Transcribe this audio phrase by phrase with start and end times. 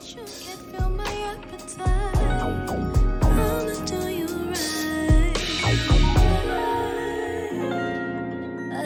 [0.00, 0.02] I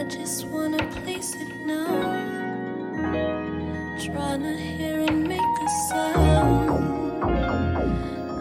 [0.09, 1.87] just wanna place it now.
[3.99, 6.71] Tryna hear it make a sound.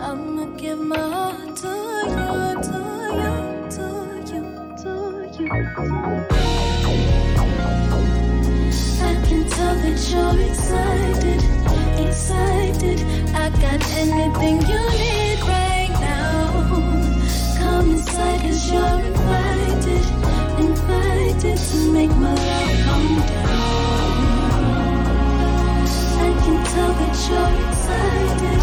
[0.02, 1.74] I'ma give my heart to
[2.16, 2.28] you,
[2.68, 2.80] to
[3.22, 3.36] you,
[3.76, 3.86] to
[4.32, 4.44] you,
[4.82, 4.94] to
[5.44, 5.50] you.
[9.04, 11.01] I can tell that you're excited.
[14.02, 16.48] Anything you need right now.
[17.60, 17.92] Come
[18.72, 20.06] you're invited,
[20.66, 22.34] invited to make my.
[26.24, 28.62] I can tell that you're excited,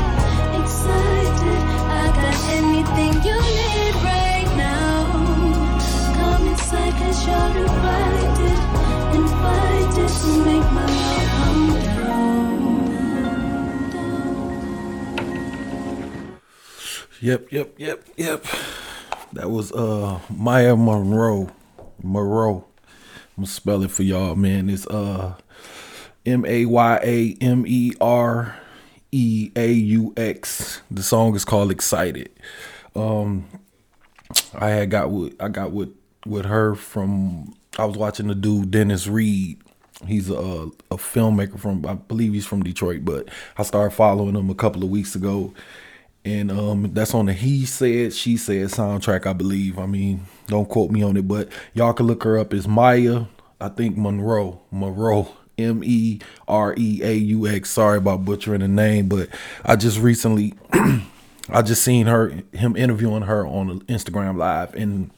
[0.60, 1.60] excited.
[1.98, 4.98] I got anything you need right now.
[6.18, 6.44] Come
[7.26, 8.58] you're invited,
[9.14, 10.97] invited to make my
[17.28, 18.46] Yep, yep, yep, yep.
[19.34, 21.50] That was uh Maya Monroe.
[22.02, 22.64] Monroe.
[23.36, 24.70] I'm gonna spell it for y'all, man.
[24.70, 25.34] It's uh
[26.24, 28.58] M A Y A M E R
[29.12, 30.80] E A U X.
[30.90, 32.30] The song is called Excited.
[32.96, 33.44] Um
[34.54, 38.70] I had got with I got with with her from I was watching the dude
[38.70, 39.60] Dennis Reed.
[40.06, 44.48] He's a a filmmaker from I believe he's from Detroit, but I started following him
[44.48, 45.52] a couple of weeks ago.
[46.24, 49.78] And um that's on the He Said, She Said soundtrack, I believe.
[49.78, 52.52] I mean, don't quote me on it, but y'all can look her up.
[52.52, 53.24] It's Maya,
[53.60, 54.60] I think Monroe.
[54.70, 55.34] Monroe.
[55.58, 57.70] M E R E A U X.
[57.70, 59.28] Sorry about butchering the name, but
[59.64, 60.54] I just recently
[61.50, 65.10] I just seen her him interviewing her on Instagram live and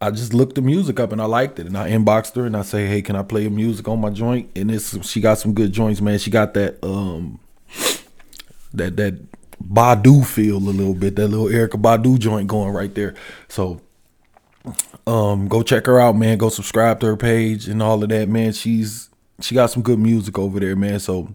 [0.00, 2.56] I just looked the music up and I liked it and I inboxed her and
[2.56, 5.54] I say, "Hey, can I play music on my joint?" And it's she got some
[5.54, 6.18] good joints, man.
[6.18, 7.40] She got that um
[8.74, 9.18] that that
[9.62, 13.14] Badu feel a little bit, that little Erykah Badu joint going right there.
[13.48, 13.80] So
[15.06, 16.38] um go check her out, man.
[16.38, 18.52] Go subscribe to her page and all of that, man.
[18.52, 19.08] She's
[19.40, 21.00] she got some good music over there, man.
[21.00, 21.34] So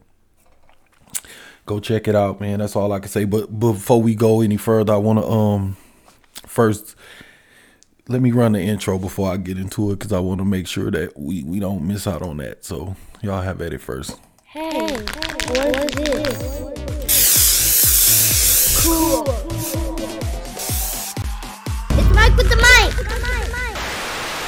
[1.66, 2.60] go check it out, man.
[2.60, 3.26] That's all I can say.
[3.26, 5.78] But before we go any further, I want to um
[6.46, 6.96] first
[8.08, 10.68] let me run the intro before I get into it because I want to make
[10.68, 12.66] sure that we we don't miss out on that.
[12.66, 14.20] So y'all have at it first.
[14.46, 14.92] Hey,
[15.48, 16.63] what is this?
[18.84, 19.24] Cool.
[21.92, 22.94] It's Mike with the mic.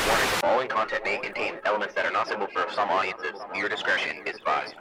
[0.08, 3.40] Warning, the following content may contain elements that are not suitable for some audiences.
[3.56, 4.76] Your discretion is advised.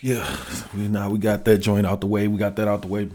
[0.00, 0.36] Yeah,
[0.74, 2.28] we now we got that joint out the way.
[2.28, 3.10] We got that out the way.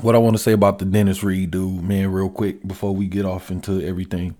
[0.00, 3.08] What I want to say about the Dennis Reed dude, man, real quick before we
[3.08, 4.36] get off into everything.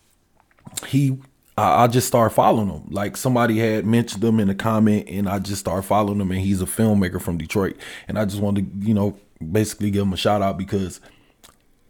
[0.86, 1.18] he,
[1.56, 2.84] I, I just started following him.
[2.90, 6.30] Like somebody had mentioned him in a comment, and I just started following him.
[6.30, 7.76] And he's a filmmaker from Detroit,
[8.08, 9.16] and I just wanted to, you know,
[9.50, 11.00] basically give him a shout out because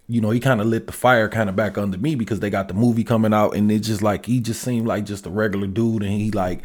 [0.09, 2.51] you know, he kind of lit the fire kind of back under me because they
[2.51, 5.31] got the movie coming out and it just like he just seemed like just a
[5.31, 6.61] regular dude and he like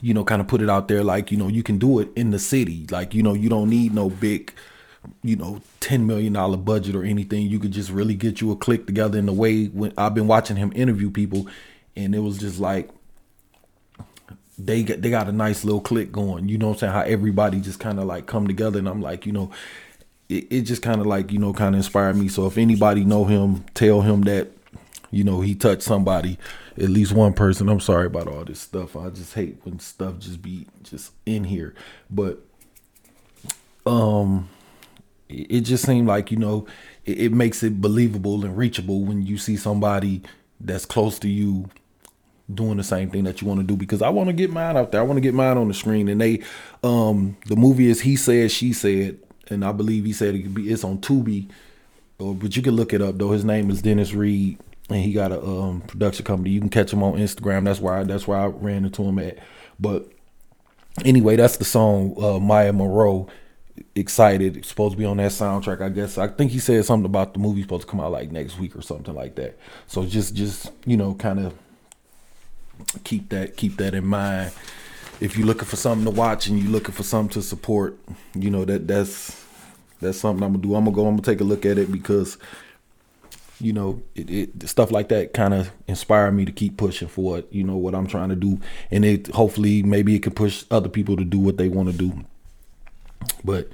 [0.00, 2.08] you know kind of put it out there like you know you can do it
[2.16, 4.52] in the city like you know you don't need no big
[5.22, 8.56] you know 10 million dollar budget or anything you could just really get you a
[8.56, 11.46] click together in the way when I've been watching him interview people
[11.96, 12.90] and it was just like
[14.64, 16.48] they got they got a nice little click going.
[16.48, 16.92] You know what I'm saying?
[16.92, 19.50] How everybody just kind of like come together and I'm like, you know,
[20.28, 22.28] it, it just kind of like, you know, kind of inspired me.
[22.28, 24.48] So if anybody know him, tell him that,
[25.10, 26.38] you know, he touched somebody,
[26.76, 27.68] at least one person.
[27.68, 28.96] I'm sorry about all this stuff.
[28.96, 31.74] I just hate when stuff just be just in here.
[32.10, 32.44] But
[33.86, 34.48] um
[35.30, 36.66] it just seemed like, you know,
[37.04, 40.22] it, it makes it believable and reachable when you see somebody
[40.60, 41.70] that's close to you
[42.52, 44.76] doing the same thing that you want to do because I want to get mine
[44.76, 45.00] out there.
[45.00, 46.08] I want to get mine on the screen.
[46.08, 46.42] And they,
[46.82, 49.18] um, the movie is He Said, She Said,
[49.50, 51.48] and I believe he said it could be it's on Tubi,
[52.18, 53.32] or but you can look it up though.
[53.32, 54.58] His name is Dennis Reed,
[54.88, 56.50] and he got a um production company.
[56.50, 57.64] You can catch him on Instagram.
[57.64, 59.38] That's why that's where I ran into him at.
[59.78, 60.08] But
[61.04, 63.28] anyway, that's the song uh, Maya Mereaux.
[63.94, 65.80] Excited, it's supposed to be on that soundtrack.
[65.80, 68.30] I guess I think he said something about the movie supposed to come out like
[68.30, 69.58] next week or something like that.
[69.86, 71.54] So just just you know kind of
[73.04, 74.52] keep that keep that in mind
[75.20, 77.98] if you're looking for something to watch and you're looking for something to support
[78.34, 79.44] you know that that's
[80.00, 81.92] that's something i'm gonna do i'm gonna go i'm gonna take a look at it
[81.92, 82.38] because
[83.60, 87.22] you know it, it stuff like that kind of inspired me to keep pushing for
[87.22, 88.58] what you know what i'm trying to do
[88.90, 91.96] and it hopefully maybe it can push other people to do what they want to
[91.96, 92.24] do
[93.44, 93.68] but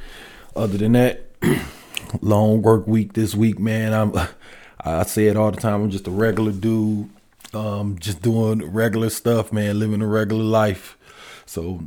[0.55, 1.27] other than that
[2.21, 3.93] long work week this week man.
[3.93, 4.13] I'm
[4.81, 5.83] i say it all the time.
[5.83, 7.11] I'm just a regular dude.
[7.55, 9.79] Um just doing regular stuff man.
[9.79, 10.97] Living a regular life.
[11.47, 11.81] So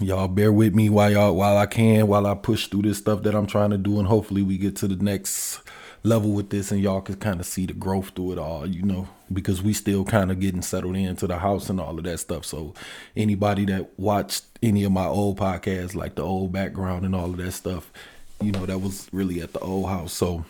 [0.00, 3.22] y'all bear with me while y'all while I can while I push through this stuff
[3.22, 5.60] that I'm trying to do and hopefully we get to the next
[6.02, 8.82] level with this and y'all can kind of see the growth through it all, you
[8.82, 12.18] know, because we still kind of getting settled into the house and all of that
[12.18, 12.44] stuff.
[12.44, 12.74] So
[13.16, 17.36] anybody that watched any of my old podcasts, like the old background and all of
[17.36, 17.92] that stuff,
[18.40, 20.12] you know, that was really at the old house.
[20.12, 20.44] So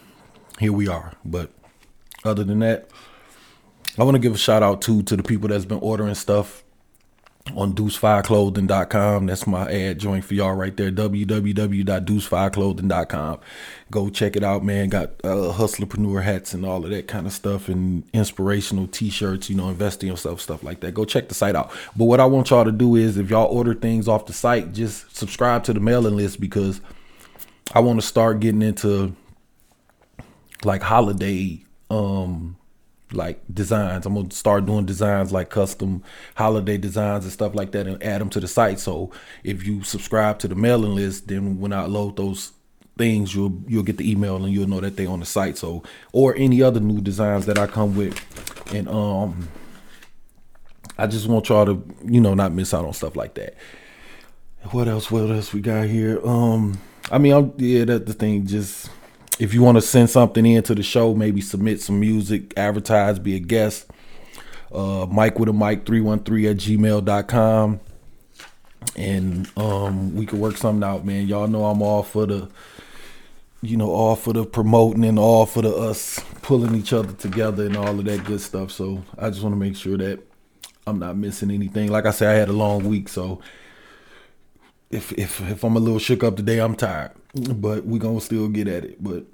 [0.58, 1.14] here we are.
[1.24, 1.50] But
[2.24, 2.88] other than that,
[3.98, 6.62] I want to give a shout out too to the people that's been ordering stuff
[7.56, 9.26] on deucefiveclothing.com.
[9.26, 10.90] That's my ad joint for y'all right there.
[10.90, 13.40] www.deucefiveclothing.com.
[13.90, 14.88] Go check it out, man.
[14.88, 19.56] Got uh, hustlerpreneur hats and all of that kind of stuff and inspirational t-shirts, you
[19.56, 20.94] know, invest in yourself, stuff like that.
[20.94, 21.72] Go check the site out.
[21.96, 24.72] But what I want y'all to do is if y'all order things off the site,
[24.72, 26.80] just subscribe to the mailing list because
[27.74, 29.14] I want to start getting into
[30.64, 32.56] like holiday um
[33.12, 34.06] like designs.
[34.06, 36.02] I'm gonna start doing designs like custom
[36.34, 38.80] holiday designs and stuff like that, and add them to the site.
[38.80, 39.10] So
[39.44, 42.52] if you subscribe to the mailing list, then when I load those
[42.98, 45.58] things, you'll you'll get the email and you'll know that they're on the site.
[45.58, 48.18] So or any other new designs that I come with,
[48.74, 49.48] and um,
[50.98, 53.54] I just want y'all to you know not miss out on stuff like that.
[54.72, 55.10] What else?
[55.10, 56.20] What else we got here?
[56.26, 56.78] Um,
[57.10, 58.90] I mean, I'm yeah, that the thing just
[59.40, 63.36] if you want to send something into the show, maybe submit some music, advertise, be
[63.36, 63.86] a guest.
[64.70, 67.80] Uh, Mike with a mic 313 at gmail.com.
[68.96, 71.26] And um, we can work something out, man.
[71.26, 72.50] Y'all know I'm all for the,
[73.62, 77.64] you know, all for the promoting and all for the us pulling each other together
[77.64, 78.70] and all of that good stuff.
[78.70, 80.20] So I just want to make sure that
[80.86, 81.90] I'm not missing anything.
[81.90, 83.40] Like I said, I had a long week, so
[84.90, 87.12] if if if I'm a little shook up today, I'm tired.
[87.34, 89.02] But we gonna still get at it.
[89.02, 89.24] But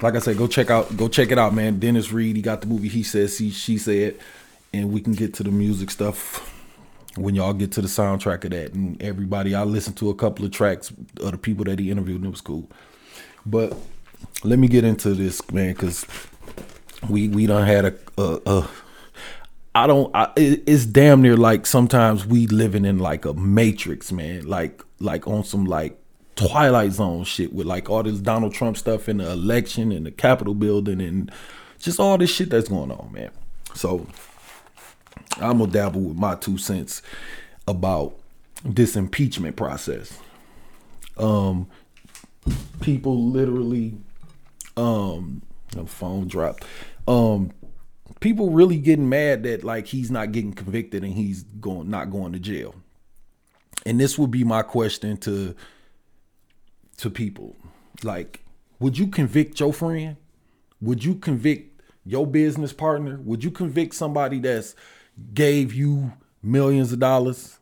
[0.00, 1.78] like I said, go check out go check it out, man.
[1.78, 4.18] Dennis Reed, he got the movie He Says He She Said,
[4.72, 6.48] and we can get to the music stuff
[7.16, 8.72] when y'all get to the soundtrack of that.
[8.74, 12.18] And everybody, I listened to a couple of tracks of the people that he interviewed,
[12.18, 12.68] and it was cool.
[13.46, 13.76] But
[14.44, 16.06] let me get into this, man, because
[17.08, 18.70] we we done had a, a, a
[19.74, 20.14] I don't.
[20.14, 24.46] I, it, it's damn near like sometimes we living in like a matrix, man.
[24.46, 25.98] Like like on some like
[26.36, 30.10] Twilight Zone shit with like all this Donald Trump stuff in the election and the
[30.10, 31.30] Capitol building and
[31.78, 33.30] just all this shit that's going on, man.
[33.74, 34.06] So
[35.40, 37.02] I'm gonna dabble with my two cents
[37.66, 38.14] about
[38.64, 40.18] this impeachment process.
[41.16, 41.68] Um,
[42.80, 43.96] people literally,
[44.76, 46.64] um, the phone dropped.
[47.06, 47.52] Um,
[48.20, 52.32] people really getting mad that like he's not getting convicted and he's going not going
[52.32, 52.74] to jail.
[53.84, 55.54] And this would be my question to
[56.98, 57.56] to people.
[58.02, 58.44] Like,
[58.78, 60.16] would you convict your friend?
[60.80, 63.20] Would you convict your business partner?
[63.22, 64.74] Would you convict somebody that's
[65.34, 66.12] gave you
[66.42, 67.58] millions of dollars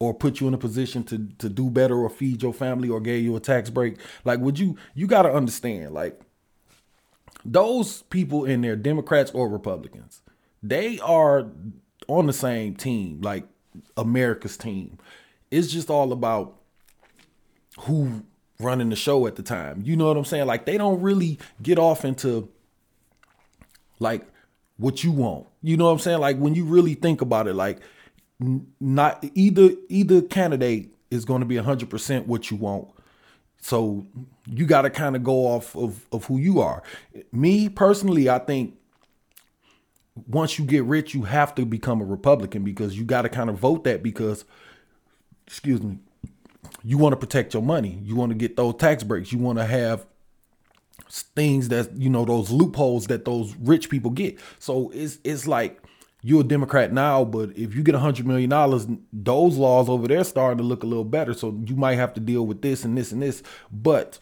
[0.00, 3.00] or put you in a position to to do better or feed your family or
[3.00, 3.96] gave you a tax break?
[4.24, 6.20] Like, would you you got to understand like
[7.44, 10.22] those people in there, Democrats or Republicans,
[10.62, 11.46] they are
[12.08, 13.44] on the same team, like
[13.96, 14.98] America's team.
[15.50, 16.56] It's just all about
[17.80, 18.24] who
[18.60, 19.82] running the show at the time.
[19.84, 20.46] You know what I'm saying?
[20.46, 22.48] Like they don't really get off into
[23.98, 24.26] like
[24.76, 25.46] what you want.
[25.62, 26.18] You know what I'm saying?
[26.20, 27.80] Like when you really think about it, like
[28.80, 32.88] not either either candidate is going to be 100% what you want
[33.60, 34.06] so
[34.46, 36.82] you got to kind of go off of, of who you are.
[37.32, 38.76] Me personally, I think
[40.26, 43.50] once you get rich, you have to become a Republican because you got to kind
[43.50, 44.44] of vote that because,
[45.46, 45.98] excuse me,
[46.84, 47.98] you want to protect your money.
[48.02, 49.32] You want to get those tax breaks.
[49.32, 50.06] You want to have
[51.10, 54.38] things that you know those loopholes that those rich people get.
[54.58, 55.82] So it's it's like
[56.22, 60.08] you're a Democrat now, but if you get a hundred million dollars, those laws over
[60.08, 61.32] there starting to look a little better.
[61.32, 63.42] So you might have to deal with this and this and this.
[63.70, 64.18] But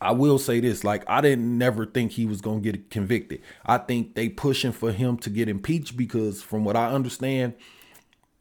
[0.00, 3.40] I will say this: like I didn't never think he was gonna get convicted.
[3.64, 7.54] I think they pushing for him to get impeached because, from what I understand,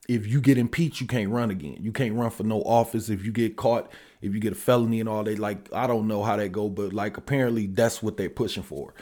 [0.07, 1.77] if you get impeached, you can't run again.
[1.79, 3.91] You can't run for no office if you get caught.
[4.22, 6.69] If you get a felony and all, they like I don't know how that go,
[6.69, 8.93] but like apparently that's what they're pushing for.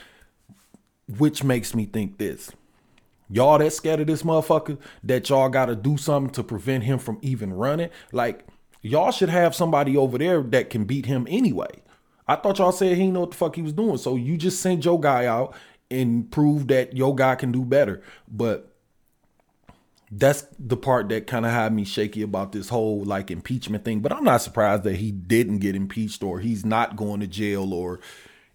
[1.17, 2.51] Which makes me think this
[3.31, 6.99] Y'all that scared of this motherfucker that y'all got to do something to prevent him
[6.99, 7.89] from even running.
[8.11, 8.45] Like
[8.81, 11.81] y'all should have somebody over there that can beat him anyway.
[12.27, 13.97] I thought y'all said he know what the fuck he was doing.
[13.97, 15.55] So you just sent your guy out
[15.89, 18.01] and prove that your guy can do better.
[18.27, 18.70] But
[20.11, 24.01] that's the part that kind of had me shaky about this whole like impeachment thing.
[24.01, 27.73] But I'm not surprised that he didn't get impeached or he's not going to jail
[27.73, 28.01] or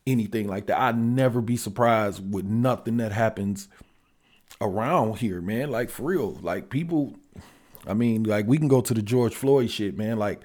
[0.06, 0.78] anything like that.
[0.78, 3.68] I'd never be surprised with nothing that happens
[4.60, 5.70] around here, man.
[5.70, 6.32] Like for real.
[6.42, 7.16] Like people
[7.86, 10.18] I mean, like we can go to the George Floyd shit, man.
[10.18, 10.40] Like,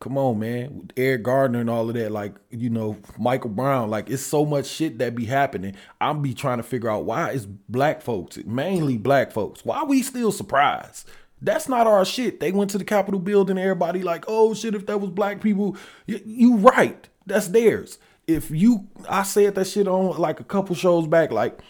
[0.00, 0.90] come on, man.
[0.96, 2.12] Eric Garner and all of that.
[2.12, 3.90] Like, you know, Michael Brown.
[3.90, 5.74] Like, it's so much shit that be happening.
[6.00, 10.02] I'm be trying to figure out why is black folks, mainly black folks, why we
[10.02, 11.08] still surprised.
[11.40, 12.40] That's not our shit.
[12.40, 13.58] They went to the Capitol building.
[13.58, 15.76] Everybody like, oh shit, if that was black people,
[16.06, 17.08] you right.
[17.26, 17.98] That's theirs.
[18.26, 21.30] If you, I said that shit on like a couple shows back.
[21.30, 21.60] Like,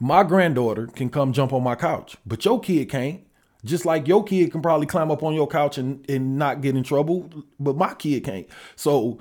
[0.00, 3.25] my granddaughter can come jump on my couch, but your kid can't.
[3.66, 6.76] Just like your kid can probably climb up on your couch and, and not get
[6.76, 7.30] in trouble,
[7.60, 8.46] but my kid can't.
[8.76, 9.18] So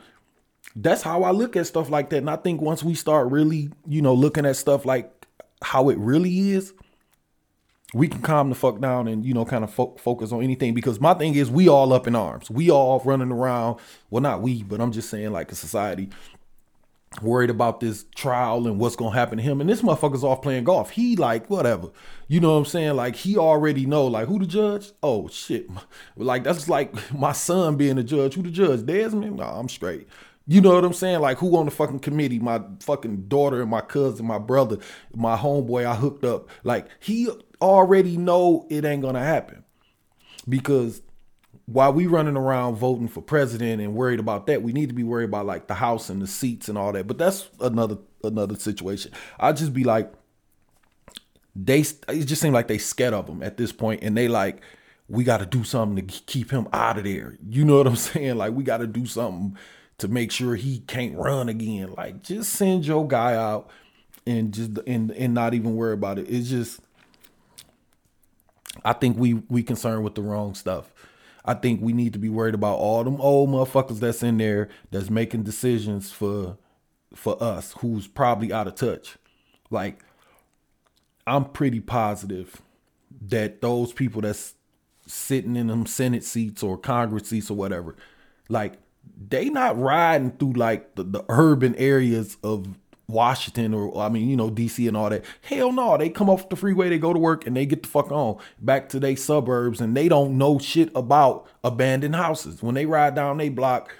[0.76, 2.18] that's how I look at stuff like that.
[2.18, 5.28] And I think once we start really, you know, looking at stuff like
[5.62, 6.74] how it really is,
[7.94, 10.74] we can calm the fuck down and you know kind of fo- focus on anything
[10.74, 14.42] because my thing is we all up in arms we all running around well not
[14.42, 16.10] we but i'm just saying like a society
[17.22, 19.62] worried about this trial and what's gonna happen to him.
[19.62, 20.92] And this motherfucker's off playing golf.
[20.92, 21.90] He like whatever.
[22.28, 22.96] You know what i'm saying?
[22.96, 24.92] Like he already know like who the judge?
[25.04, 25.70] Oh shit.
[26.18, 28.36] Like that's like my son being the judge.
[28.36, 28.86] Who the judge?
[28.86, 29.38] Desmond?
[29.38, 30.08] No i'm straight.
[30.48, 31.22] You know what I'm saying?
[31.22, 32.40] Like who on the fucking committee?
[32.40, 34.78] My fucking daughter and my cousin, my brother,
[35.14, 36.50] my homeboy I hooked up.
[36.64, 37.30] Like he
[37.62, 39.64] already know it ain't gonna happen.
[40.48, 41.02] Because
[41.68, 45.04] while we running around voting for president and worried about that, we need to be
[45.04, 47.08] worried about like the house and the seats and all that.
[47.08, 49.12] But that's another another situation.
[49.40, 50.14] I just be like,
[51.56, 54.62] they it just seemed like they scared of him at this point, and they like,
[55.08, 57.38] we got to do something to keep him out of there.
[57.48, 58.38] You know what I'm saying?
[58.38, 59.58] Like we got to do something
[59.98, 61.94] to make sure he can't run again.
[61.98, 63.70] Like just send your guy out
[64.28, 66.28] and just and and not even worry about it.
[66.30, 66.80] It's just
[68.84, 70.92] I think we we concerned with the wrong stuff.
[71.46, 74.68] I think we need to be worried about all them old motherfuckers that's in there
[74.92, 76.58] that's making decisions for
[77.14, 79.18] for us who's probably out of touch.
[79.70, 80.04] Like
[81.28, 82.62] I'm pretty positive
[83.28, 84.56] that those people that's
[85.08, 87.96] sitting in them Senate seats or Congress seats or whatever,
[88.50, 88.80] like
[89.30, 92.68] they not riding through like the, the urban areas of
[93.08, 95.24] Washington or I mean, you know, DC and all that.
[95.42, 97.90] Hell no, they come off the freeway, they go to work and they get the
[97.90, 102.64] fuck on back to their suburbs and they don't know shit about abandoned houses.
[102.64, 103.96] When they ride down they block,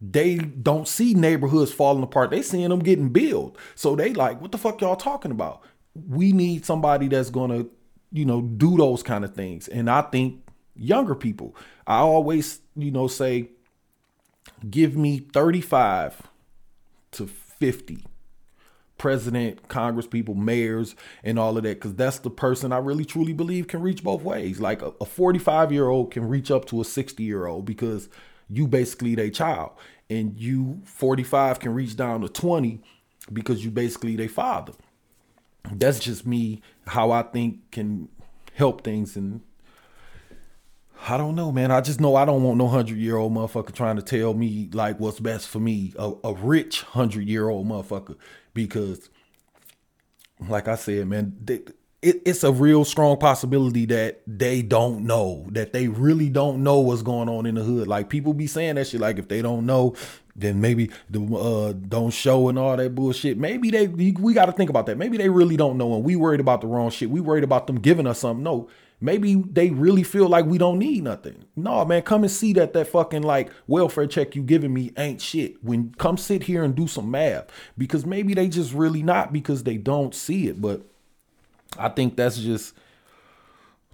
[0.00, 2.30] they don't see neighborhoods falling apart.
[2.30, 3.56] They seeing them getting built.
[3.74, 5.62] So they like, what the fuck y'all talking about?
[6.08, 7.64] We need somebody that's gonna,
[8.12, 9.68] you know, do those kind of things.
[9.68, 13.48] And I think younger people, I always, you know, say
[14.68, 16.22] give me 35
[17.12, 18.04] to 50
[18.98, 23.32] president, congress people, mayors, and all of that, because that's the person I really truly
[23.32, 24.60] believe can reach both ways.
[24.60, 28.08] Like a 45 year old can reach up to a 60 year old because
[28.48, 29.72] you basically their child,
[30.08, 32.80] and you 45 can reach down to 20
[33.32, 34.72] because you basically their father.
[35.72, 38.08] That's just me how I think can
[38.54, 39.42] help things and
[41.08, 41.70] I don't know, man.
[41.70, 44.68] I just know I don't want no hundred year old motherfucker trying to tell me
[44.72, 45.92] like what's best for me.
[45.98, 48.16] A, a rich hundred year old motherfucker,
[48.56, 49.08] because,
[50.48, 51.60] like I said, man, they,
[52.02, 56.80] it, it's a real strong possibility that they don't know, that they really don't know
[56.80, 57.86] what's going on in the hood.
[57.86, 59.00] Like people be saying that shit.
[59.00, 59.94] Like if they don't know,
[60.34, 63.38] then maybe the uh, don't show and all that bullshit.
[63.38, 64.98] Maybe they we got to think about that.
[64.98, 67.10] Maybe they really don't know, and we worried about the wrong shit.
[67.10, 68.42] We worried about them giving us something.
[68.42, 68.68] No,
[69.00, 71.44] maybe they really feel like we don't need nothing.
[71.54, 75.20] No, man, come and see that that fucking like welfare check you giving me ain't
[75.20, 75.62] shit.
[75.62, 79.64] When come sit here and do some math because maybe they just really not because
[79.64, 80.60] they don't see it.
[80.60, 80.82] But
[81.78, 82.74] I think that's just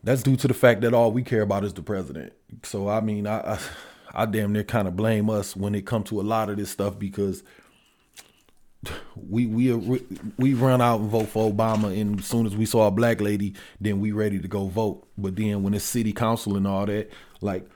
[0.05, 2.33] that's due to the fact that all we care about is the president.
[2.63, 3.59] So I mean, I I,
[4.15, 6.71] I damn near kind of blame us when it come to a lot of this
[6.71, 7.43] stuff because
[9.17, 10.05] we uh, we
[10.39, 13.21] we run out and vote for Obama, and as soon as we saw a black
[13.21, 15.07] lady, then we ready to go vote.
[15.17, 17.11] But then when it's city council and all that,
[17.41, 17.67] like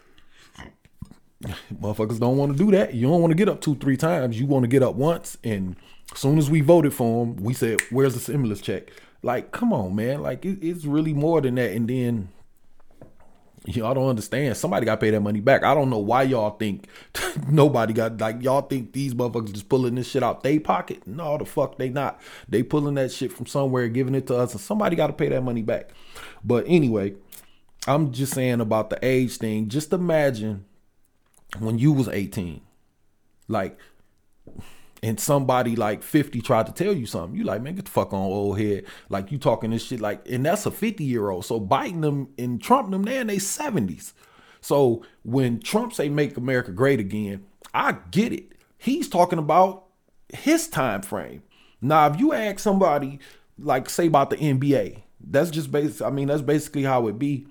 [1.72, 2.94] motherfuckers don't want to do that.
[2.94, 4.38] You don't want to get up two three times.
[4.40, 5.76] You want to get up once, and
[6.12, 8.90] as soon as we voted for him, we said, "Where's the stimulus check?"
[9.22, 10.22] Like, come on, man.
[10.22, 11.72] Like it, it's really more than that.
[11.72, 12.28] And then
[13.66, 14.56] y'all don't understand.
[14.56, 15.64] Somebody got to pay that money back.
[15.64, 16.88] I don't know why y'all think
[17.48, 21.06] nobody got like y'all think these motherfuckers just pulling this shit out they pocket.
[21.06, 22.20] No, the fuck they not.
[22.48, 25.28] They pulling that shit from somewhere, giving it to us, and somebody got to pay
[25.28, 25.90] that money back.
[26.44, 27.14] But anyway,
[27.86, 29.68] I'm just saying about the age thing.
[29.68, 30.64] Just imagine
[31.58, 32.60] when you was 18,
[33.48, 33.78] like
[35.02, 38.12] and somebody like 50 tried to tell you something, you like, man, get the fuck
[38.12, 38.84] on old head.
[39.08, 41.44] Like you talking this shit like, and that's a 50 year old.
[41.44, 44.12] So Biden them and Trump them, they in their 70s.
[44.60, 48.52] So when Trump say make America great again, I get it.
[48.78, 49.84] He's talking about
[50.32, 51.42] his time frame.
[51.80, 53.20] Now, if you ask somebody
[53.58, 56.02] like say about the NBA, that's just basic.
[56.04, 57.46] I mean, that's basically how it be.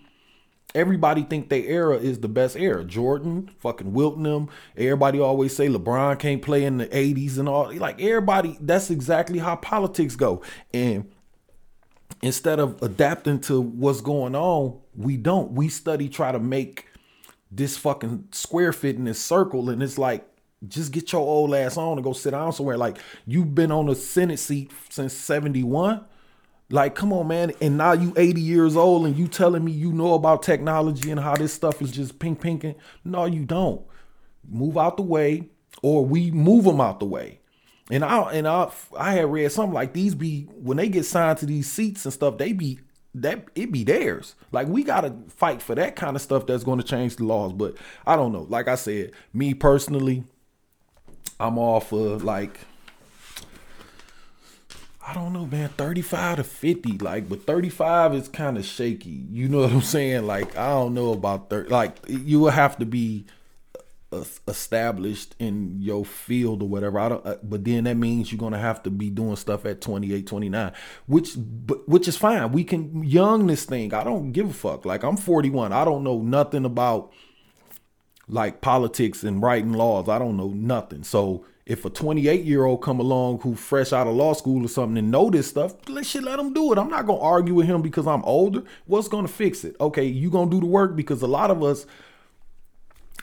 [0.75, 2.83] Everybody think their era is the best era.
[2.83, 4.49] Jordan, fucking Wilton them.
[4.77, 7.73] Everybody always say LeBron can't play in the 80s and all.
[7.73, 10.43] Like everybody, that's exactly how politics go.
[10.73, 11.09] And
[12.21, 15.53] instead of adapting to what's going on, we don't.
[15.53, 16.87] We study try to make
[17.49, 20.27] this fucking square fit in this circle, and it's like
[20.67, 22.77] just get your old ass on and go sit down somewhere.
[22.77, 26.03] Like you've been on the Senate seat since 71.
[26.69, 27.53] Like, come on, man.
[27.61, 31.19] And now you 80 years old and you telling me you know about technology and
[31.19, 32.75] how this stuff is just pink pinking.
[33.03, 33.81] No, you don't.
[34.47, 35.49] Move out the way,
[35.81, 37.39] or we move them out the way.
[37.91, 41.37] And I and I I had read something like these be when they get signed
[41.39, 42.79] to these seats and stuff, they be
[43.13, 44.35] that it be theirs.
[44.51, 47.53] Like we gotta fight for that kind of stuff that's to change the laws.
[47.53, 48.45] But I don't know.
[48.49, 50.23] Like I said, me personally,
[51.39, 52.59] I'm all for like
[55.07, 56.97] I don't know, man, 35 to 50.
[56.97, 59.25] Like, but 35 is kind of shaky.
[59.29, 60.25] You know what I'm saying?
[60.25, 61.69] Like, I don't know about 30.
[61.69, 63.25] Like, you will have to be
[64.47, 66.99] established in your field or whatever.
[66.99, 69.81] I don't, uh, but then that means you're gonna have to be doing stuff at
[69.81, 70.71] 28, 29,
[71.05, 71.33] which,
[71.85, 72.51] which is fine.
[72.51, 73.93] We can young this thing.
[73.93, 74.85] I don't give a fuck.
[74.85, 75.73] Like, I'm 41.
[75.73, 77.11] I don't know nothing about
[78.27, 80.09] like politics and writing laws.
[80.09, 81.03] I don't know nothing.
[81.03, 84.67] So if a 28 year old come along who fresh out of law school or
[84.67, 86.77] something and know this stuff, let shit let him do it.
[86.77, 88.63] I'm not gonna argue with him because I'm older.
[88.85, 89.75] What's gonna fix it?
[89.81, 91.85] Okay, you gonna do the work because a lot of us.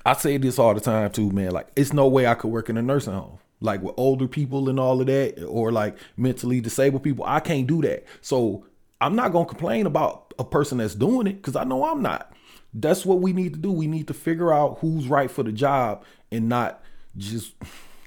[0.04, 1.52] I say this all the time too, man.
[1.52, 3.38] Like it's no way I could work in a nursing home.
[3.60, 7.68] Like with older people and all of that, or like mentally disabled people, I can't
[7.68, 8.04] do that.
[8.22, 8.66] So
[9.00, 12.32] I'm not gonna complain about a person that's doing it because I know I'm not.
[12.74, 13.70] That's what we need to do.
[13.70, 16.82] We need to figure out who's right for the job and not
[17.16, 17.52] just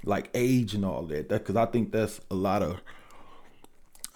[0.05, 1.29] like age and all that.
[1.29, 2.81] Because I think that's a lot of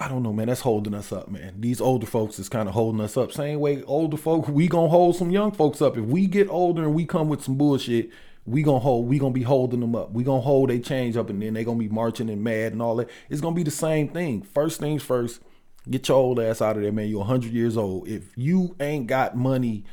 [0.01, 0.47] I don't know, man.
[0.47, 1.55] That's holding us up, man.
[1.59, 3.33] These older folks is kind of holding us up.
[3.33, 5.97] Same way older folk, we gonna hold some young folks up.
[5.97, 8.09] If we get older and we come with some bullshit,
[8.45, 9.09] we gonna hold.
[9.09, 10.11] We gonna be holding them up.
[10.11, 12.81] We gonna hold they change up, and then they gonna be marching and mad and
[12.81, 13.09] all that.
[13.29, 14.41] It's gonna be the same thing.
[14.41, 15.41] First things first.
[15.89, 17.09] Get your old ass out of there, man.
[17.09, 18.07] You're 100 years old.
[18.07, 19.83] If you ain't got money,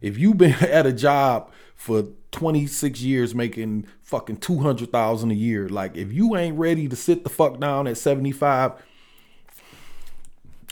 [0.00, 5.68] if you been at a job for 26 years making fucking 200,000 a year.
[5.68, 8.72] Like if you ain't ready to sit the fuck down at 75,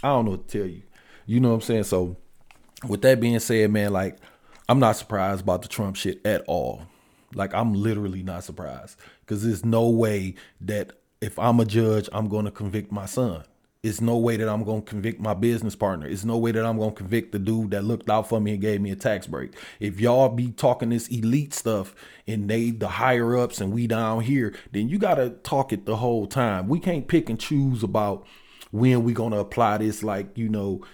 [0.03, 0.83] I don't know what to tell you.
[1.25, 1.85] You know what I'm saying?
[1.85, 2.17] So
[2.89, 4.19] with that being said, man, like
[4.69, 6.83] I'm not surprised about the Trump shit at all.
[7.33, 12.29] Like I'm literally not surprised cuz there's no way that if I'm a judge, I'm
[12.29, 13.45] going to convict my son.
[13.83, 16.07] It's no way that I'm gonna convict my business partner.
[16.07, 18.61] It's no way that I'm gonna convict the dude that looked out for me and
[18.61, 19.57] gave me a tax break.
[19.81, 21.93] If y'all be talking this elite stuff
[22.25, 25.97] and they the higher ups and we down here, then you gotta talk it the
[25.97, 26.69] whole time.
[26.69, 28.25] We can't pick and choose about
[28.71, 30.85] when we gonna apply this, like you know,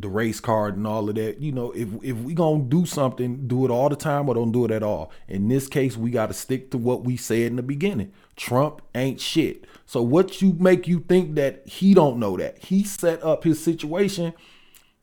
[0.00, 1.40] the race card and all of that.
[1.40, 4.52] You know, if if we gonna do something, do it all the time or don't
[4.52, 5.10] do it at all.
[5.28, 8.12] In this case, we gotta stick to what we said in the beginning.
[8.36, 9.64] Trump ain't shit.
[9.86, 12.58] So what you make you think that he don't know that?
[12.58, 14.32] He set up his situation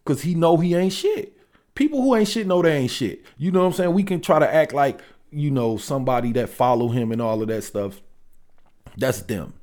[0.03, 1.37] because he know he ain't shit.
[1.75, 3.23] People who ain't shit know they ain't shit.
[3.37, 3.93] You know what I'm saying?
[3.93, 7.47] We can try to act like, you know, somebody that follow him and all of
[7.47, 8.01] that stuff.
[8.97, 9.53] That's them.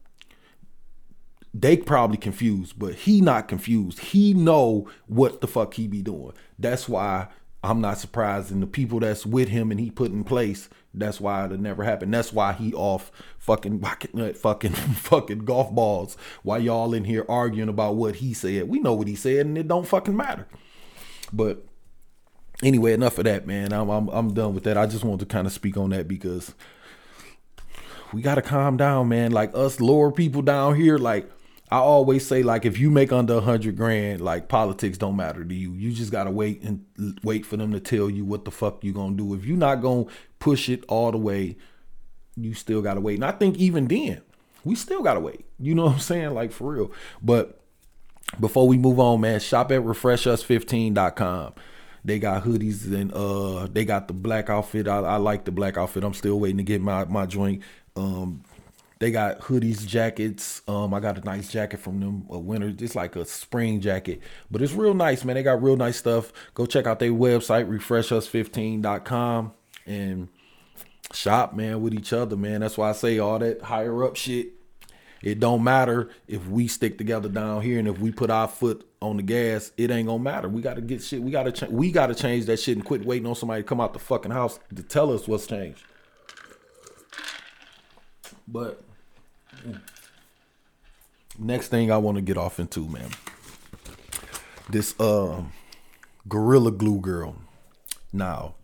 [1.61, 3.99] They probably confused, but he not confused.
[3.99, 6.33] He know what the fuck he be doing.
[6.59, 7.29] That's why
[7.65, 8.53] I'm not surprised.
[8.53, 11.85] And the people that's with him and he put in place that's why it never
[11.85, 12.13] happened.
[12.13, 13.81] That's why he off fucking
[14.35, 18.69] fucking fucking golf balls Why y'all in here arguing about what he said.
[18.69, 20.47] We know what he said and it don't fucking matter.
[21.33, 21.65] But
[22.63, 23.73] anyway, enough of that, man.
[23.73, 24.79] I'm I'm, I'm done with that.
[24.79, 26.55] I just wanted to kind of speak on that because
[28.13, 29.33] we got to calm down, man.
[29.33, 31.31] Like us lower people down here, like
[31.71, 35.45] I always say, like if you make under a hundred grand, like politics don't matter
[35.45, 35.73] to you.
[35.73, 36.85] You just gotta wait and
[37.23, 39.35] wait for them to tell you what the fuck you gonna do.
[39.35, 40.07] If you're not gonna
[40.39, 41.57] push it all the way,
[42.37, 43.17] you still gotta wait.
[43.17, 44.23] And I think even then,
[44.65, 45.45] we still gotta wait.
[45.59, 46.35] You know what I'm saying?
[46.35, 46.93] Like for real.
[47.23, 47.61] But
[48.41, 51.55] before we move on, man, shop at refreshus15.com.
[52.05, 54.89] They got hoodies and uh they got the black outfit.
[54.89, 56.05] I, I like the black outfit.
[56.05, 57.63] I'm still waiting to get my my joint.
[57.97, 58.43] Um
[58.99, 60.63] they got hoodies, jackets.
[60.67, 64.21] Um, I got a nice jacket from them, a winter, just like a spring jacket.
[64.51, 65.37] But it's real nice, man.
[65.37, 66.33] They got real nice stuff.
[66.55, 69.53] Go check out their website, refreshus15.com,
[69.87, 70.29] and
[71.13, 72.61] shop, man, with each other, man.
[72.61, 74.55] That's why I say all that higher up shit.
[75.23, 78.89] It don't matter if we stick together down here and if we put our foot
[79.03, 80.49] on the gas, it ain't gonna matter.
[80.49, 81.21] We gotta get shit.
[81.21, 83.81] We gotta ch- we gotta change that shit and quit waiting on somebody to come
[83.81, 85.83] out the fucking house to tell us what's changed.
[88.47, 88.81] But
[91.39, 93.11] Next thing I want to get off into, man.
[94.69, 95.43] This uh,
[96.29, 97.37] Gorilla Glue girl.
[98.13, 98.55] Now,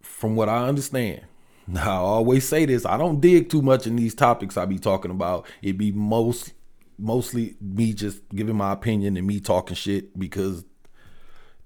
[0.00, 1.22] from what I understand,
[1.66, 4.78] now I always say this, I don't dig too much in these topics I be
[4.78, 5.46] talking about.
[5.62, 6.52] It be most
[6.98, 10.64] mostly me just giving my opinion and me talking shit because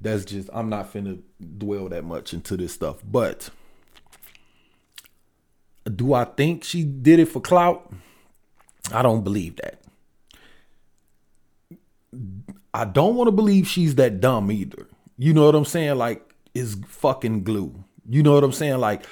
[0.00, 1.20] that's just I'm not finna
[1.58, 2.98] dwell that much into this stuff.
[3.04, 3.50] But
[5.96, 7.92] do I think she did it for clout?
[8.92, 9.80] I don't believe that.
[12.72, 14.86] I don't want to believe she's that dumb either.
[15.18, 15.96] You know what I'm saying?
[15.96, 17.84] Like, it's fucking glue.
[18.08, 18.78] You know what I'm saying?
[18.78, 19.04] Like,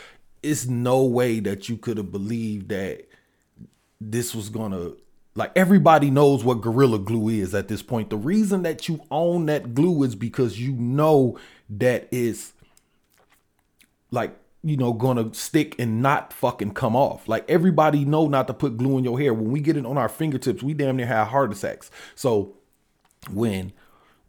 [0.43, 3.07] it's no way that you could have believed that
[4.01, 4.93] this was gonna
[5.35, 8.11] like everybody knows what gorilla glue is at this point.
[8.11, 11.39] The reason that you own that glue is because you know
[11.71, 12.53] that it's
[14.11, 14.37] like
[14.69, 17.29] you know gonna stick and not fucking come off.
[17.29, 19.35] Like everybody know not to put glue in your hair.
[19.35, 21.91] When we get it on our fingertips, we damn near have heart attacks.
[22.15, 22.57] So
[23.31, 23.73] when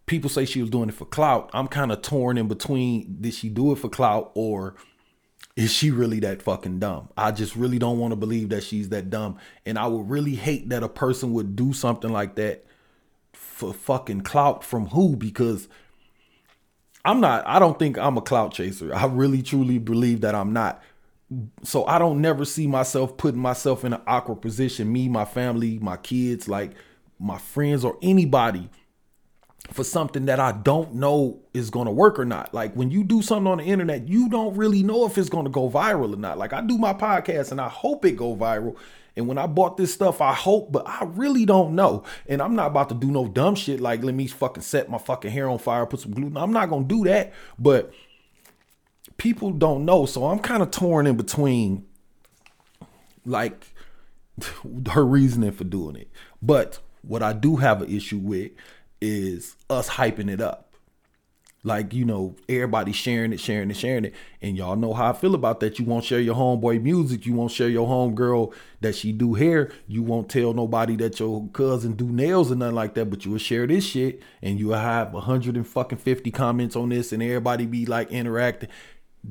[0.05, 3.33] people say she was doing it for clout, I'm kind of torn in between did
[3.33, 4.75] she do it for clout or
[5.55, 7.09] is she really that fucking dumb?
[7.17, 9.37] I just really don't want to believe that she's that dumb.
[9.65, 12.65] And I would really hate that a person would do something like that
[13.33, 15.15] for fucking clout from who?
[15.15, 15.67] Because
[17.05, 18.93] I'm not, I don't think I'm a clout chaser.
[18.93, 20.81] I really truly believe that I'm not.
[21.63, 25.79] So I don't never see myself putting myself in an awkward position, me, my family,
[25.79, 26.71] my kids, like
[27.19, 28.69] my friends or anybody
[29.71, 32.53] for something that I don't know is going to work or not.
[32.53, 35.45] Like when you do something on the internet, you don't really know if it's going
[35.45, 36.37] to go viral or not.
[36.37, 38.75] Like I do my podcast and I hope it go viral.
[39.19, 42.05] And when I bought this stuff, I hope, but I really don't know.
[42.25, 44.97] And I'm not about to do no dumb shit like let me fucking set my
[44.97, 46.31] fucking hair on fire, put some glue.
[46.37, 47.33] I'm not to do that.
[47.59, 47.91] But
[49.17, 50.05] people don't know.
[50.05, 51.85] So I'm kind of torn in between
[53.25, 53.67] like
[54.91, 56.09] her reasoning for doing it.
[56.41, 58.51] But what I do have an issue with
[59.01, 60.68] is us hyping it up.
[61.69, 64.15] Like, you know, everybody sharing it, sharing it, sharing it.
[64.41, 65.77] And y'all know how I feel about that.
[65.77, 67.27] You won't share your homeboy music.
[67.27, 69.71] You won't share your homegirl that she do hair.
[69.87, 73.11] You won't tell nobody that your cousin do nails or nothing like that.
[73.11, 77.21] But you will share this shit and you will have 150 comments on this and
[77.21, 78.69] everybody be like interacting.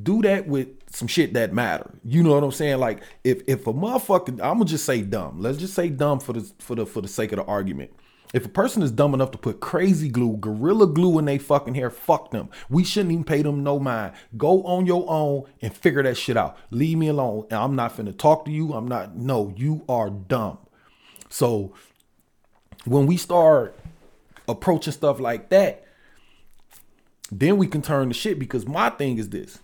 [0.00, 1.90] Do that with some shit that matter.
[2.04, 2.78] You know what I'm saying?
[2.78, 5.40] Like if if a motherfucker, I'm gonna just say dumb.
[5.40, 7.90] Let's just say dumb for the for the for the sake of the argument
[8.34, 11.74] if a person is dumb enough to put crazy glue, gorilla glue in their fucking
[11.74, 12.50] hair, fuck them.
[12.68, 14.14] We shouldn't even pay them no mind.
[14.36, 16.58] Go on your own and figure that shit out.
[16.70, 17.46] Leave me alone.
[17.50, 18.74] And I'm not finna talk to you.
[18.74, 20.58] I'm not, no, you are dumb.
[21.30, 21.72] So
[22.84, 23.78] when we start
[24.46, 25.84] approaching stuff like that,
[27.30, 29.58] then we can turn the shit because my thing is this.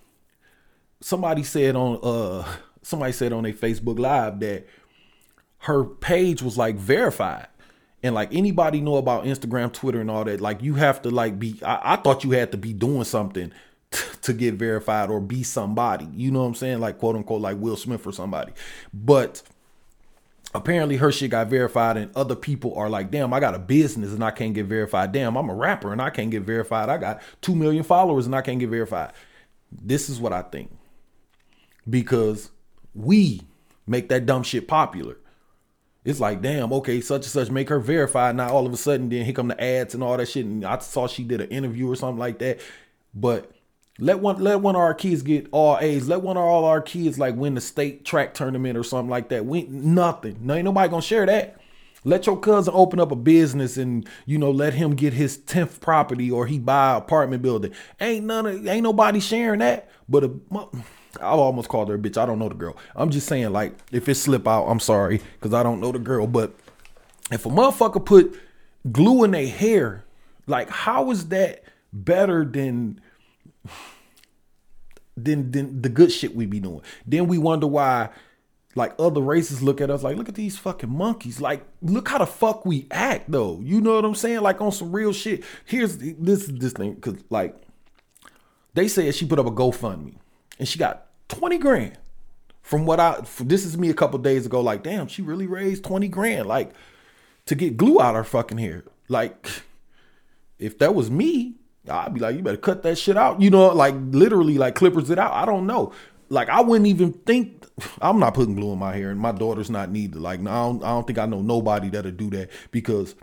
[1.01, 4.67] Somebody said on uh somebody said on a Facebook live that
[5.59, 7.49] her page was like verified
[8.05, 11.39] and like anybody know about Instagram, Twitter, and all that, like you have to like
[11.39, 11.59] be.
[11.65, 13.51] I, I thought you had to be doing something
[13.91, 16.07] t- to get verified or be somebody.
[16.15, 16.81] You know what I'm saying?
[16.81, 18.53] Like quote unquote, like Will Smith or somebody.
[18.93, 19.43] But
[20.55, 24.13] apparently her shit got verified, and other people are like, "Damn, I got a business
[24.13, 25.13] and I can't get verified.
[25.13, 26.91] Damn, I'm a rapper and I can't get verified.
[26.91, 29.13] I got two million followers and I can't get verified."
[29.73, 30.71] This is what I think
[31.89, 32.51] because
[32.95, 33.41] we
[33.87, 35.17] make that dumb shit popular
[36.05, 38.37] it's like, damn, okay, such and such make her verified.
[38.37, 40.45] Now all of a sudden, then here come the ads and all that shit.
[40.45, 42.61] And I saw she did an interview or something like that.
[43.15, 43.51] But
[43.99, 46.07] let one let one of our kids get all A's.
[46.07, 49.31] Let one of all our kids like win the state track tournament or something like
[49.31, 49.47] that.
[49.47, 50.39] We nothing.
[50.43, 51.59] No, ain't nobody gonna share that.
[52.07, 55.81] Let your cousin open up a business and you know let him get his tenth
[55.81, 57.73] property or he buy apartment building.
[57.99, 59.89] Ain't none of ain't nobody sharing that.
[60.07, 60.31] But a
[61.21, 62.17] I almost called her a bitch.
[62.17, 62.77] I don't know the girl.
[62.95, 65.99] I'm just saying, like, if it slip out, I'm sorry, because I don't know the
[65.99, 66.27] girl.
[66.27, 66.55] But
[67.31, 68.39] if a motherfucker put
[68.91, 70.05] glue in their hair,
[70.47, 73.01] like, how is that better than
[75.17, 76.83] than than the good shit we be doing?
[77.07, 78.11] Then we wonder why
[78.77, 81.41] like other races look at us like, look at these fucking monkeys.
[81.41, 83.61] Like, look how the fuck we act though.
[83.63, 84.41] You know what I'm saying?
[84.41, 85.45] Like on some real shit.
[85.65, 87.55] Here's this this thing, cause like
[88.75, 90.17] they said she put up a GoFundMe
[90.59, 91.99] and she got 20 grand.
[92.63, 95.85] From what I this is me a couple days ago, like, damn, she really raised
[95.85, 96.73] 20 grand, like
[97.47, 98.85] to get glue out her fucking hair.
[99.09, 99.47] Like,
[100.59, 101.57] if that was me,
[101.89, 103.41] I'd be like, you better cut that shit out.
[103.41, 105.33] You know, like literally like clippers it out.
[105.33, 105.93] I don't know.
[106.31, 107.67] Like I wouldn't even think
[108.01, 110.19] I'm not putting glue in my hair, and my daughter's not neither.
[110.19, 113.15] Like I don't, I don't think I know nobody that'll do that because,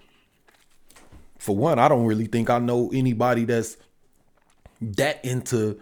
[1.40, 3.78] for one, I don't really think I know anybody that's
[4.82, 5.80] that into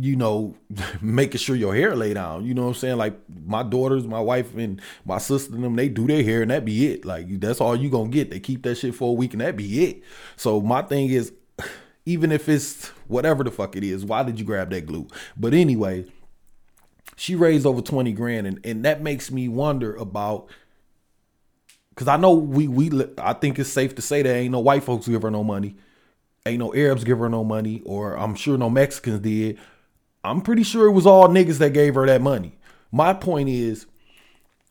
[0.00, 0.56] you know,
[1.00, 2.44] making sure your hair lay down.
[2.44, 2.96] You know what I'm saying?
[2.96, 6.50] Like my daughters, my wife, and my sister and them, they do their hair and
[6.50, 7.04] that be it.
[7.04, 8.30] Like that's all you gonna get.
[8.30, 10.02] They keep that shit for a week and that be it.
[10.36, 11.32] So my thing is,
[12.06, 15.06] Even if it's whatever the fuck it is, why did you grab that glue?
[15.36, 16.06] But anyway,
[17.16, 20.48] she raised over 20 grand and, and that makes me wonder about
[21.90, 24.84] because I know we we I think it's safe to say that ain't no white
[24.84, 25.76] folks give her no money,
[26.46, 29.58] ain't no Arabs give her no money, or I'm sure no Mexicans did.
[30.28, 32.58] I'm pretty sure it was all niggas that gave her that money.
[32.92, 33.86] My point is,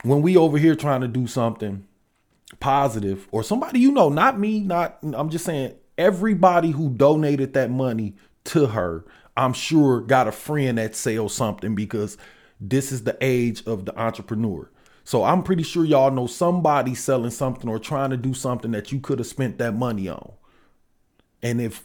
[0.04, 1.88] when we over here trying to do something
[2.60, 7.72] positive, or somebody you know, not me, not I'm just saying everybody who donated that
[7.72, 8.16] money
[8.46, 12.18] to her, I'm sure got a friend that sells something because
[12.60, 14.70] this is the age of the entrepreneur.
[15.04, 18.92] So I'm pretty sure y'all know somebody selling something or trying to do something that
[18.92, 20.34] you could have spent that money on.
[21.42, 21.84] And if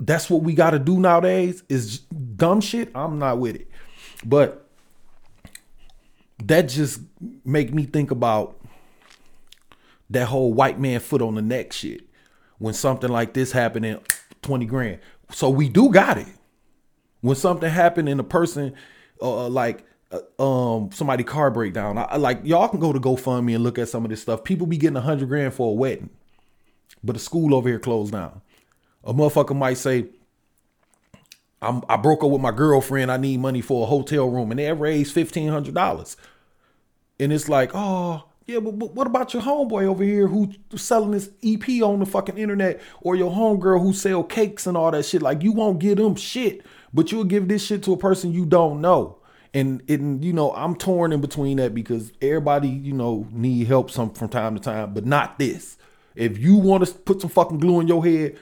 [0.00, 2.00] that's what we got to do nowadays is
[2.38, 3.68] dumb shit, I'm not with it.
[4.24, 4.66] But
[6.44, 7.00] that just
[7.44, 8.58] make me think about
[10.10, 12.02] that whole white man foot on the neck shit.
[12.58, 14.00] When something like this happening,
[14.42, 15.00] 20 grand.
[15.30, 16.26] So we do got it.
[17.20, 18.74] When something happened in a person
[19.20, 20.42] uh, uh like uh,
[20.76, 24.04] um somebody car breakdown, I, like y'all can go to GoFundMe and look at some
[24.04, 24.44] of this stuff.
[24.44, 26.10] People be getting a hundred grand for a wedding,
[27.02, 28.40] but the school over here closed down.
[29.04, 30.06] A motherfucker might say,
[31.60, 33.10] I'm, I broke up with my girlfriend.
[33.10, 36.16] I need money for a hotel room, and they raised fifteen hundred dollars.
[37.20, 41.10] And it's like, oh yeah, but, but, what about your homeboy over here who's selling
[41.10, 45.04] this EP on the fucking internet, or your homegirl who sell cakes and all that
[45.04, 45.20] shit?
[45.20, 48.46] Like you won't give them shit, but you'll give this shit to a person you
[48.46, 49.18] don't know.
[49.52, 53.90] And it, you know, I'm torn in between that because everybody, you know, need help
[53.90, 55.76] some from time to time, but not this.
[56.14, 58.38] If you want to put some fucking glue in your head,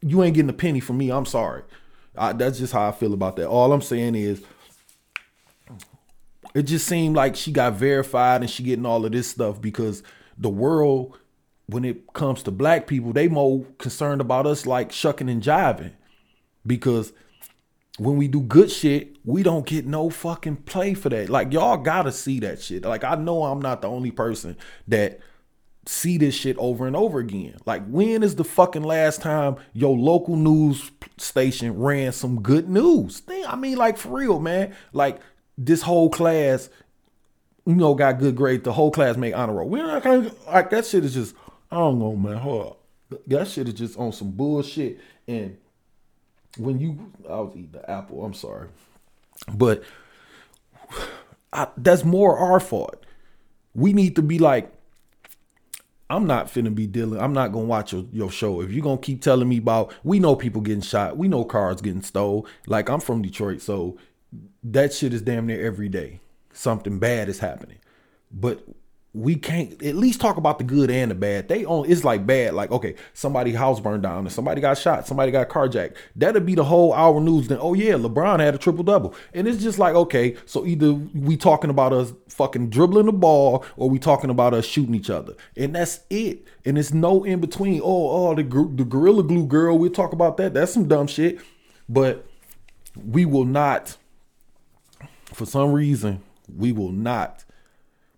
[0.00, 1.10] you ain't getting a penny from me.
[1.10, 1.62] I'm sorry.
[2.18, 3.48] I, that's just how I feel about that.
[3.48, 4.42] All I'm saying is,
[6.54, 10.02] it just seemed like she got verified and she getting all of this stuff because
[10.38, 11.18] the world,
[11.66, 15.92] when it comes to black people, they more concerned about us like shucking and jiving
[16.66, 17.12] because
[17.98, 21.28] when we do good shit, we don't get no fucking play for that.
[21.28, 22.84] Like y'all gotta see that shit.
[22.84, 24.56] Like I know I'm not the only person
[24.88, 25.20] that
[25.86, 27.56] see this shit over and over again.
[27.64, 33.22] Like, when is the fucking last time your local news station ran some good news?
[33.46, 34.74] I mean, like for real, man.
[34.92, 35.20] Like
[35.56, 36.68] this whole class,
[37.64, 38.64] you know, got good grades.
[38.64, 39.68] The whole class made honor roll.
[39.68, 41.34] We're not gonna like that shit is just
[41.70, 42.36] I don't know, man.
[42.36, 42.80] Hold up.
[43.26, 45.00] That shit is just on some bullshit.
[45.28, 45.56] And
[46.58, 48.24] when you, I was eating the apple.
[48.24, 48.68] I'm sorry,
[49.52, 49.82] but
[51.52, 53.04] I, that's more our fault.
[53.74, 54.72] We need to be like,
[56.08, 57.20] I'm not finna be dealing.
[57.20, 58.60] I'm not gonna watch your, your show.
[58.60, 61.80] If you're gonna keep telling me about, we know people getting shot, we know cars
[61.80, 62.46] getting stole.
[62.66, 63.96] Like I'm from Detroit, so
[64.62, 66.20] that shit is damn near every day.
[66.52, 67.78] Something bad is happening.
[68.30, 68.64] But
[69.16, 71.48] we can't at least talk about the good and the bad.
[71.48, 75.06] They on it's like bad, like okay, somebody house burned down and somebody got shot,
[75.06, 75.96] somebody got carjacked.
[76.14, 77.48] That'd be the whole hour news.
[77.48, 80.92] Then oh yeah, LeBron had a triple double, and it's just like okay, so either
[80.92, 85.08] we talking about us fucking dribbling the ball or we talking about us shooting each
[85.08, 86.46] other, and that's it.
[86.66, 87.80] And it's no in between.
[87.82, 90.52] Oh oh the the gorilla glue girl, we talk about that.
[90.52, 91.40] That's some dumb shit,
[91.88, 92.26] but
[92.94, 93.96] we will not.
[95.32, 96.22] For some reason,
[96.54, 97.45] we will not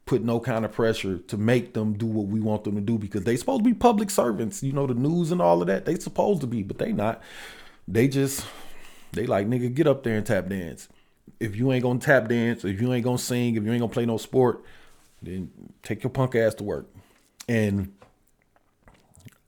[0.08, 2.96] put no kind of pressure to make them do what we want them to do
[2.96, 4.62] because they supposed to be public servants.
[4.62, 5.84] You know, the news and all of that.
[5.84, 7.22] They supposed to be, but they not.
[7.86, 8.44] They just
[9.12, 10.88] they like nigga get up there and tap dance.
[11.38, 13.92] If you ain't gonna tap dance, if you ain't gonna sing, if you ain't gonna
[13.92, 14.64] play no sport,
[15.20, 15.50] then
[15.82, 16.88] take your punk ass to work.
[17.46, 17.92] And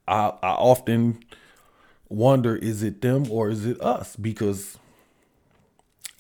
[0.07, 1.25] I I often
[2.11, 4.14] wonder is it them or is it us?
[4.14, 4.79] Because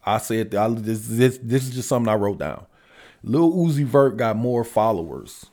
[0.02, 2.64] I said this, this this is just something I wrote down.
[3.22, 5.46] Lil Uzi Vert got more followers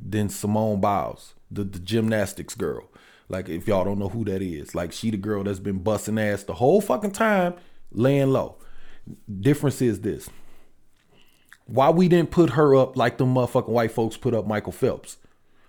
[0.00, 2.88] than Simone Biles, the, the gymnastics girl.
[3.28, 6.18] Like if y'all don't know who that is, like she the girl that's been busting
[6.18, 7.54] ass the whole fucking time,
[7.92, 8.56] laying low.
[9.40, 10.30] Difference is this.
[11.66, 15.16] Why we didn't put her up like the motherfucking white folks put up Michael Phelps.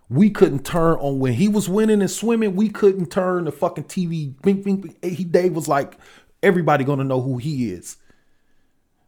[0.10, 2.56] We couldn't turn on when he was winning and swimming.
[2.56, 4.40] We couldn't turn the fucking TV.
[4.42, 5.98] Bing, bing, He Dave was like,
[6.42, 7.98] everybody gonna know who he is.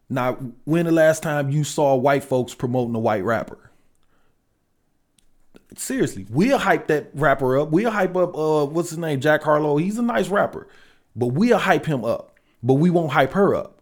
[0.10, 3.72] Now, when the last time you saw white folks promoting a white rapper?
[5.78, 7.70] Seriously, we'll hype that rapper up.
[7.70, 9.20] We'll hype up uh what's his name?
[9.20, 9.78] Jack Harlow.
[9.78, 10.68] He's a nice rapper.
[11.16, 12.40] But we'll hype him up.
[12.64, 13.80] But we won't hype her up.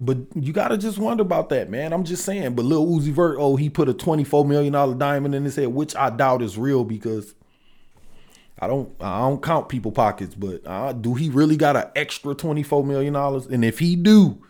[0.00, 1.92] But you gotta just wonder about that, man.
[1.92, 2.54] I'm just saying.
[2.54, 5.94] But Lil Uzi Vert, oh, he put a $24 million diamond in his head, which
[5.94, 7.34] I doubt is real because
[8.58, 12.34] I don't I don't count people pockets, but uh, do he really got an extra
[12.34, 13.14] $24 million?
[13.14, 14.42] And if he do,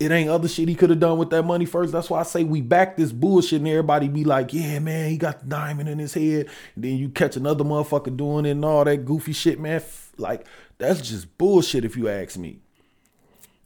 [0.00, 1.92] it ain't other shit he could have done with that money first.
[1.92, 5.16] That's why I say we back this bullshit and everybody be like, yeah, man, he
[5.16, 6.48] got the diamond in his head.
[6.74, 9.82] And then you catch another motherfucker doing it and all that goofy shit, man.
[10.16, 10.46] Like,
[10.78, 12.58] that's just bullshit if you ask me.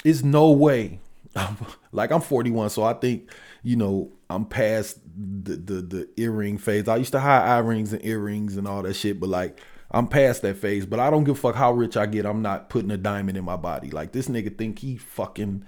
[0.05, 1.01] It's no way.
[1.93, 3.31] like I'm 41, so I think,
[3.63, 6.89] you know, I'm past the, the the earring phase.
[6.89, 9.61] I used to hide rings and earrings and all that shit, but like
[9.91, 10.85] I'm past that phase.
[10.85, 12.27] But I don't give a fuck how rich I get.
[12.27, 13.91] I'm not putting a diamond in my body.
[13.91, 15.65] Like this nigga think he fucking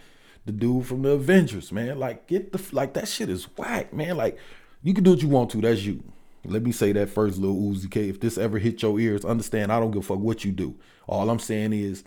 [0.46, 1.98] the dude from the Avengers, man.
[1.98, 4.16] Like get the like that shit is whack, man.
[4.16, 4.38] Like
[4.83, 5.61] you can do what you want to.
[5.61, 6.03] That's you.
[6.44, 8.09] Let me say that first, little Uzi K.
[8.09, 10.74] If this ever hit your ears, understand I don't give a fuck what you do.
[11.07, 12.03] All I'm saying is,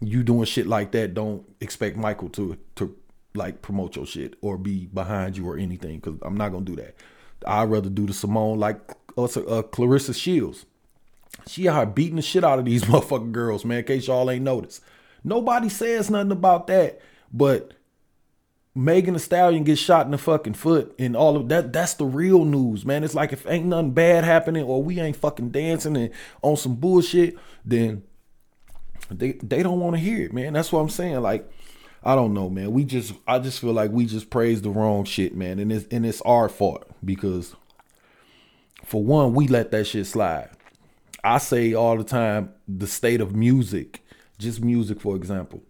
[0.00, 1.14] you doing shit like that.
[1.14, 2.96] Don't expect Michael to to
[3.34, 6.00] like promote your shit or be behind you or anything.
[6.00, 6.94] Cause I'm not gonna do that.
[7.46, 8.78] I'd rather do the Simone like
[9.16, 10.66] us, uh, Claressa Shields.
[11.46, 13.78] She here beating the shit out of these motherfucking girls, man.
[13.78, 14.82] In case y'all ain't noticed,
[15.22, 17.00] nobody says nothing about that.
[17.34, 17.72] But
[18.76, 21.72] Megan Thee Stallion gets shot in the fucking foot and all of that.
[21.72, 23.02] That's the real news, man.
[23.02, 26.10] It's like if ain't nothing bad happening or we ain't fucking dancing and
[26.42, 28.04] on some bullshit, then
[29.10, 30.52] they they don't want to hear it, man.
[30.52, 31.22] That's what I'm saying.
[31.22, 31.50] Like,
[32.04, 32.70] I don't know, man.
[32.70, 35.58] We just I just feel like we just praise the wrong shit, man.
[35.58, 37.56] And it's and it's our fault because
[38.84, 40.50] for one, we let that shit slide.
[41.24, 44.04] I say all the time the state of music,
[44.38, 45.64] just music, for example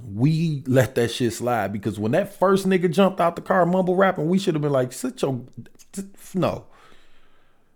[0.00, 3.96] we let that shit slide because when that first nigga jumped out the car mumble
[3.96, 5.44] rapping, we should have been like, sit your
[6.34, 6.66] no.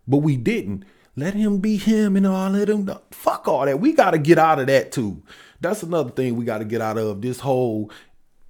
[0.08, 0.84] But we didn't.
[1.16, 3.80] Let him be him and all let him fuck all that.
[3.80, 5.22] We gotta get out of that too.
[5.60, 7.22] That's another thing we gotta get out of.
[7.22, 7.90] This whole,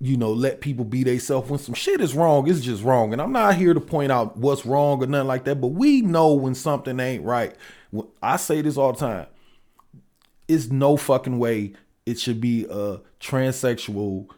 [0.00, 3.12] you know, let people be themselves when some shit is wrong, it's just wrong.
[3.12, 6.02] And I'm not here to point out what's wrong or nothing like that, but we
[6.02, 7.54] know when something ain't right.
[8.22, 9.26] I say this all the time.
[10.48, 11.74] It's no fucking way
[12.06, 14.30] it should be a transsexual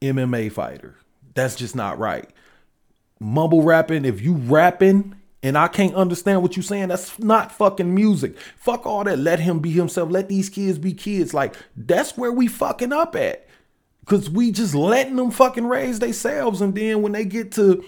[0.00, 0.96] MMA fighter.
[1.34, 2.28] That's just not right.
[3.20, 7.94] Mumble rapping, if you rapping and I can't understand what you're saying, that's not fucking
[7.94, 8.36] music.
[8.56, 9.18] Fuck all that.
[9.18, 10.10] Let him be himself.
[10.10, 11.34] Let these kids be kids.
[11.34, 13.46] Like, that's where we fucking up at.
[14.04, 16.60] Cause we just letting them fucking raise themselves.
[16.60, 17.84] And then when they get to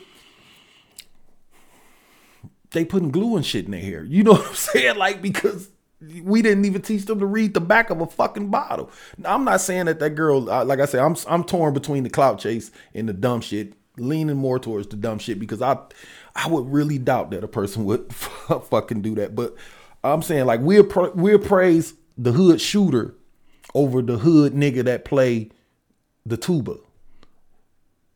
[2.70, 4.04] they putting glue and shit in their hair.
[4.04, 4.96] You know what I'm saying?
[4.96, 5.70] Like, because
[6.22, 8.90] we didn't even teach them to read the back of a fucking bottle.
[9.16, 12.10] Now, I'm not saying that that girl, like I said, I'm I'm torn between the
[12.10, 15.78] clout chase and the dumb shit, leaning more towards the dumb shit because I
[16.34, 19.34] I would really doubt that a person would fucking do that.
[19.34, 19.54] But
[20.02, 23.14] I'm saying like we'll we'll praise the hood shooter
[23.74, 25.50] over the hood nigga that play
[26.26, 26.76] the tuba.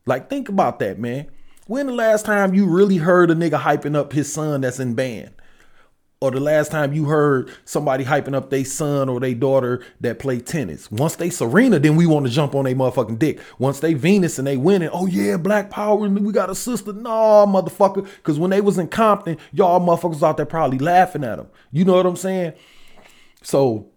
[0.05, 1.29] Like think about that, man.
[1.67, 4.95] When the last time you really heard a nigga hyping up his son that's in
[4.95, 5.31] band?
[6.21, 10.19] Or the last time you heard somebody hyping up their son or their daughter that
[10.19, 10.91] play tennis.
[10.91, 13.39] Once they Serena, then we want to jump on their motherfucking dick.
[13.57, 16.91] Once they Venus and they winning, oh yeah, Black Power and we got a sister.
[16.91, 18.05] No, motherfucker.
[18.17, 21.47] Because when they was in Compton, y'all motherfuckers out there probably laughing at them.
[21.71, 22.53] You know what I'm saying?
[23.41, 23.89] So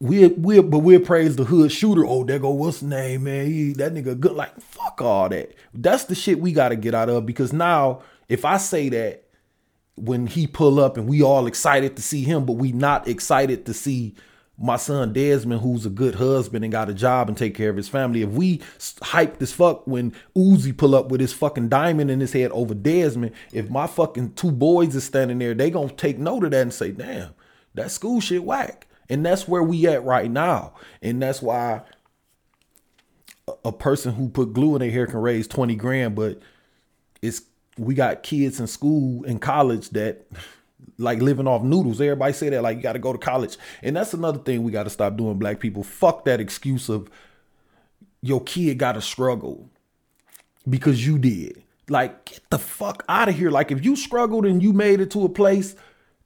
[0.00, 2.06] we we but we'll praise the hood shooter.
[2.06, 3.46] Oh, there go what's name, man?
[3.46, 4.32] He, that nigga good.
[4.32, 5.54] Like fuck all that.
[5.74, 9.27] That's the shit we got to get out of because now if I say that
[10.00, 13.66] when he pull up and we all excited to see him, but we not excited
[13.66, 14.14] to see
[14.60, 17.76] my son Desmond, who's a good husband and got a job and take care of
[17.76, 18.22] his family.
[18.22, 22.32] If we hyped as fuck when Uzi pull up with his fucking diamond in his
[22.32, 26.44] head over Desmond, if my fucking two boys is standing there, they gonna take note
[26.44, 27.34] of that and say, damn,
[27.74, 28.86] that school shit whack.
[29.08, 30.74] And that's where we at right now.
[31.00, 31.82] And that's why
[33.64, 36.40] a person who put glue in their hair can raise 20 grand, but
[37.22, 37.42] it's
[37.78, 40.26] we got kids in school and college that
[40.98, 42.00] like living off noodles.
[42.00, 44.72] Everybody say that like you got to go to college, and that's another thing we
[44.72, 45.38] got to stop doing.
[45.38, 47.08] Black people, fuck that excuse of
[48.20, 49.70] your kid got to struggle
[50.68, 51.62] because you did.
[51.88, 53.50] Like get the fuck out of here.
[53.50, 55.74] Like if you struggled and you made it to a place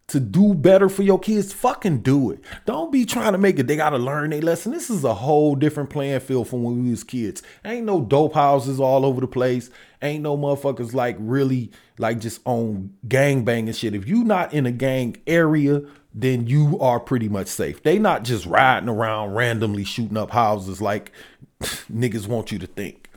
[0.09, 2.41] to do better for your kids, fucking do it.
[2.67, 3.67] Don't be trying to make it.
[3.67, 4.73] They gotta learn their lesson.
[4.73, 7.43] This is a whole different playing field from when we was kids.
[7.65, 9.71] Ain't no dope houses all over the place.
[10.03, 13.95] Ain't no motherfuckers like really like just on gang banging shit.
[13.95, 17.83] If you not in a gang area, then you are pretty much safe.
[17.83, 21.13] They not just riding around randomly shooting up houses like
[21.63, 23.09] niggas want you to think.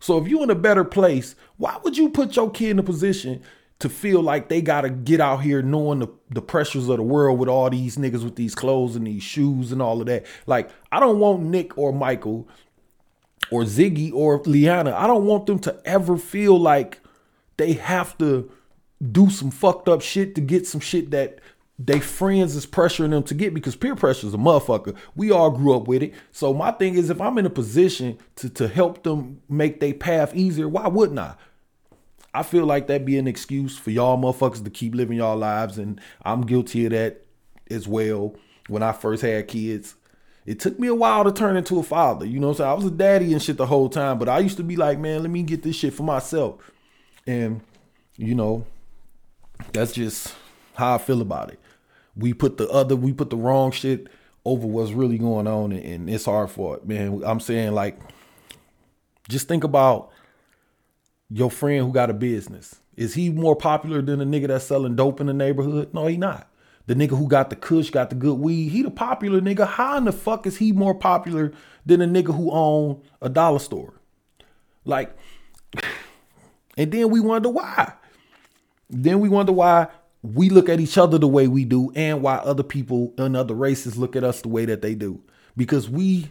[0.00, 2.82] So if you in a better place, why would you put your kid in a
[2.82, 3.42] position
[3.78, 7.38] to feel like they gotta get out here knowing the, the pressures of the world
[7.38, 10.24] with all these niggas with these clothes and these shoes and all of that.
[10.46, 12.48] Like, I don't want Nick or Michael
[13.50, 14.94] or Ziggy or Liana.
[14.96, 17.00] I don't want them to ever feel like
[17.58, 18.50] they have to
[19.12, 21.38] do some fucked up shit to get some shit that
[21.78, 24.96] they friends is pressuring them to get because peer pressure is a motherfucker.
[25.14, 26.14] We all grew up with it.
[26.32, 29.92] So my thing is if I'm in a position to to help them make their
[29.92, 31.34] path easier, why wouldn't I?
[32.36, 35.78] I feel like that be an excuse for y'all motherfuckers to keep living y'all lives,
[35.78, 37.24] and I'm guilty of that
[37.70, 38.34] as well.
[38.68, 39.94] When I first had kids,
[40.44, 42.26] it took me a while to turn into a father.
[42.26, 42.70] You know what I'm saying?
[42.70, 44.98] I was a daddy and shit the whole time, but I used to be like,
[44.98, 46.56] man, let me get this shit for myself.
[47.26, 47.62] And,
[48.16, 48.66] you know,
[49.72, 50.34] that's just
[50.74, 51.60] how I feel about it.
[52.16, 54.08] We put the other, we put the wrong shit
[54.44, 57.22] over what's really going on, and, and it's hard for it, man.
[57.24, 57.98] I'm saying, like,
[59.26, 60.10] just think about
[61.30, 62.76] your friend who got a business.
[62.96, 65.92] Is he more popular than the nigga that's selling dope in the neighborhood?
[65.92, 66.48] No, he not.
[66.86, 69.66] The nigga who got the kush, got the good weed, he the popular nigga.
[69.66, 71.52] How in the fuck is he more popular
[71.84, 73.94] than a nigga who own a dollar store?
[74.84, 75.16] Like,
[76.76, 77.92] and then we wonder why.
[78.88, 79.88] Then we wonder why
[80.22, 83.54] we look at each other the way we do and why other people and other
[83.54, 85.20] races look at us the way that they do.
[85.56, 86.30] Because we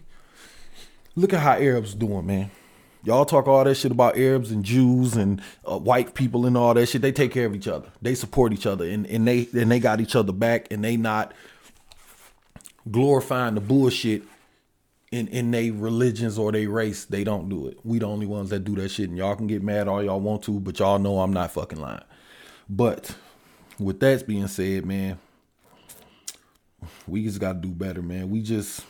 [1.16, 2.52] look at how Arabs doing, man.
[3.06, 6.74] Y'all talk all that shit about Arabs and Jews and uh, white people and all
[6.74, 7.04] that shit.
[7.04, 7.88] They take care of each other.
[8.02, 10.98] They support each other and, and they and they got each other back and they
[10.98, 11.32] not
[12.90, 14.24] glorifying the bullshit
[15.12, 17.06] in in their religions or their race.
[17.06, 17.78] They don't do it.
[17.84, 19.10] We the only ones that do that shit.
[19.10, 21.80] And y'all can get mad all y'all want to, but y'all know I'm not fucking
[21.80, 22.04] lying.
[22.68, 23.16] But
[23.78, 25.20] with that being said, man,
[27.08, 28.32] we just gotta do better, man.
[28.32, 28.84] We just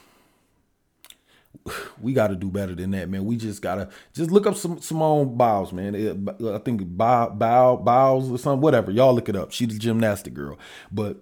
[2.01, 3.25] we got to do better than that, man.
[3.25, 6.29] We just gotta just look up some Simone Biles, man.
[6.45, 8.91] I think Bow Bow Biles or something, whatever.
[8.91, 9.51] Y'all look it up.
[9.51, 10.57] She's a gymnastic girl,
[10.91, 11.17] but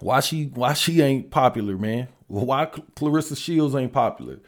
[0.00, 2.08] why she why she ain't popular, man?
[2.26, 4.40] Why Claressa Shields ain't popular?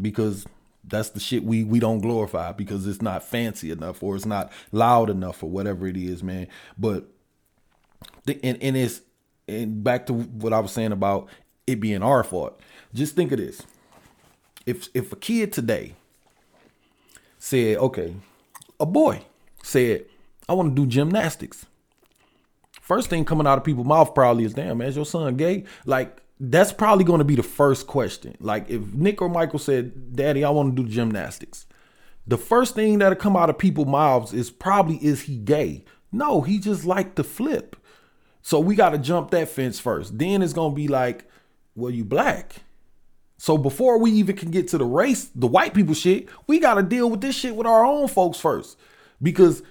[0.00, 0.46] Because
[0.84, 4.52] that's the shit we we don't glorify because it's not fancy enough or it's not
[4.72, 6.48] loud enough or whatever it is, man.
[6.78, 7.08] But
[8.24, 9.00] the, and and it's
[9.48, 11.28] and back to what I was saying about
[11.66, 12.60] it being our fault
[12.94, 13.62] just think of this.
[14.64, 15.94] If if a kid today
[17.38, 18.14] said, okay,
[18.80, 19.22] a boy
[19.62, 20.06] said,
[20.48, 21.66] I want to do gymnastics.
[22.80, 25.64] First thing coming out of people's mouth probably is, damn, man, is your son gay?
[25.86, 28.36] Like, that's probably going to be the first question.
[28.38, 31.66] Like, if Nick or Michael said, Daddy, I want to do gymnastics,
[32.26, 35.84] the first thing that'll come out of people's mouths is probably, is he gay?
[36.12, 37.76] No, he just like to flip.
[38.42, 40.16] So we got to jump that fence first.
[40.18, 41.28] Then it's going to be like,
[41.74, 42.56] well, you black.
[43.38, 46.74] So before we even can get to the race, the white people shit, we got
[46.74, 48.78] to deal with this shit with our own folks first.
[49.22, 49.62] Because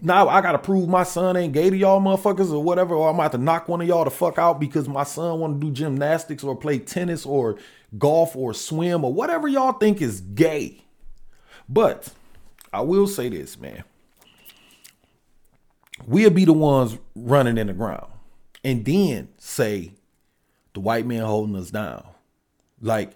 [0.00, 3.08] now I got to prove my son ain't gay to y'all motherfuckers or whatever, or
[3.08, 5.66] I'm about to knock one of y'all the fuck out because my son want to
[5.66, 7.56] do gymnastics or play tennis or
[7.98, 10.84] golf or swim or whatever y'all think is gay.
[11.68, 12.08] But
[12.72, 13.84] I will say this, man.
[16.06, 18.10] We'll be the ones running in the ground
[18.64, 19.92] and then say
[20.74, 22.04] the white man holding us down.
[22.82, 23.12] Like,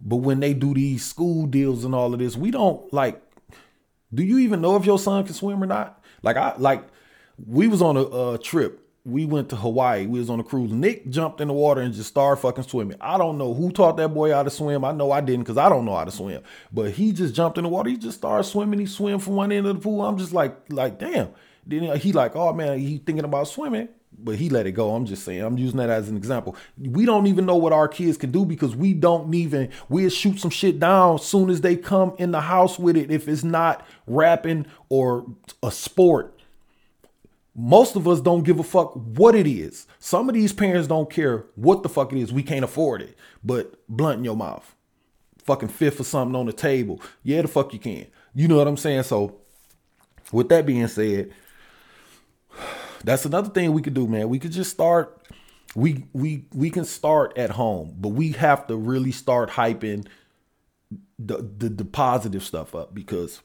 [0.00, 3.22] but when they do these school deals and all of this, we don't like.
[4.12, 6.02] Do you even know if your son can swim or not?
[6.22, 6.84] Like I like,
[7.46, 8.80] we was on a, a trip.
[9.06, 10.06] We went to Hawaii.
[10.06, 10.72] We was on a cruise.
[10.72, 12.96] Nick jumped in the water and just started fucking swimming.
[13.00, 14.82] I don't know who taught that boy how to swim.
[14.84, 16.42] I know I didn't because I don't know how to swim.
[16.72, 17.90] But he just jumped in the water.
[17.90, 18.80] He just started swimming.
[18.80, 20.02] He swam from one end of the pool.
[20.02, 21.30] I'm just like, like, damn.
[21.66, 23.88] Then he like, oh man, he thinking about swimming
[24.24, 24.94] but he let it go.
[24.94, 26.56] I'm just saying, I'm using that as an example.
[26.78, 30.40] We don't even know what our kids can do because we don't even, we'll shoot
[30.40, 33.86] some shit down soon as they come in the house with it if it's not
[34.06, 35.26] rapping or
[35.62, 36.40] a sport.
[37.54, 39.86] Most of us don't give a fuck what it is.
[40.00, 42.32] Some of these parents don't care what the fuck it is.
[42.32, 43.16] We can't afford it.
[43.44, 44.74] But blunt in your mouth.
[45.44, 47.00] Fucking fifth or something on the table.
[47.22, 48.06] Yeah, the fuck you can.
[48.34, 49.04] You know what I'm saying?
[49.04, 49.36] So,
[50.32, 51.32] with that being said,
[53.04, 54.28] that's another thing we could do, man.
[54.28, 55.20] We could just start.
[55.74, 60.06] We we we can start at home, but we have to really start hyping
[61.18, 63.42] the the, the positive stuff up because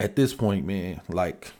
[0.00, 1.52] at this point, man, like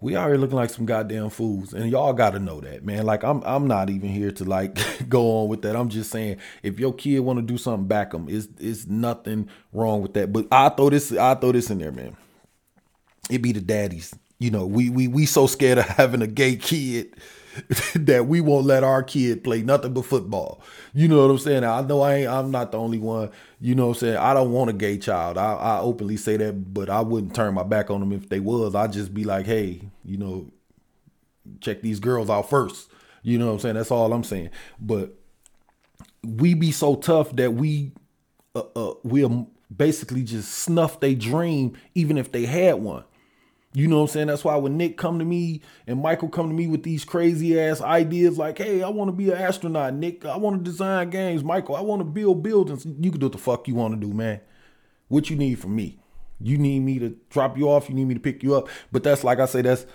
[0.00, 3.06] we already looking like some goddamn fools, and y'all got to know that, man.
[3.06, 4.76] Like I'm, I'm not even here to like
[5.08, 5.76] go on with that.
[5.76, 8.28] I'm just saying, if your kid want to do something, back them.
[8.28, 10.32] Is is nothing wrong with that.
[10.32, 12.16] But I throw this, I throw this in there, man.
[13.30, 16.56] It be the daddies you know, we we we so scared of having a gay
[16.56, 17.14] kid
[17.94, 20.60] that we won't let our kid play nothing but football.
[20.92, 21.64] You know what I'm saying?
[21.64, 23.30] I know I ain't I'm not the only one.
[23.60, 24.16] You know what I'm saying?
[24.16, 25.38] I don't want a gay child.
[25.38, 28.40] I, I openly say that, but I wouldn't turn my back on them if they
[28.40, 28.74] was.
[28.74, 30.50] I'd just be like, hey, you know,
[31.60, 32.90] check these girls out first.
[33.22, 33.74] You know what I'm saying?
[33.76, 34.50] That's all I'm saying.
[34.80, 35.14] But
[36.22, 37.92] we be so tough that we
[38.54, 43.04] uh, uh we'll basically just snuff their dream even if they had one
[43.76, 44.26] You know what I'm saying?
[44.28, 47.58] That's why when Nick come to me and Michael come to me with these crazy
[47.58, 50.24] ass ideas like, hey, I want to be an astronaut, Nick.
[50.24, 51.42] I want to design games.
[51.42, 52.86] Michael, I want to build buildings.
[52.86, 54.40] You can do what the fuck you want to do, man.
[55.08, 55.98] What you need from me?
[56.40, 58.68] You need me to drop you off, you need me to pick you up.
[58.92, 59.86] But that's like I say, that's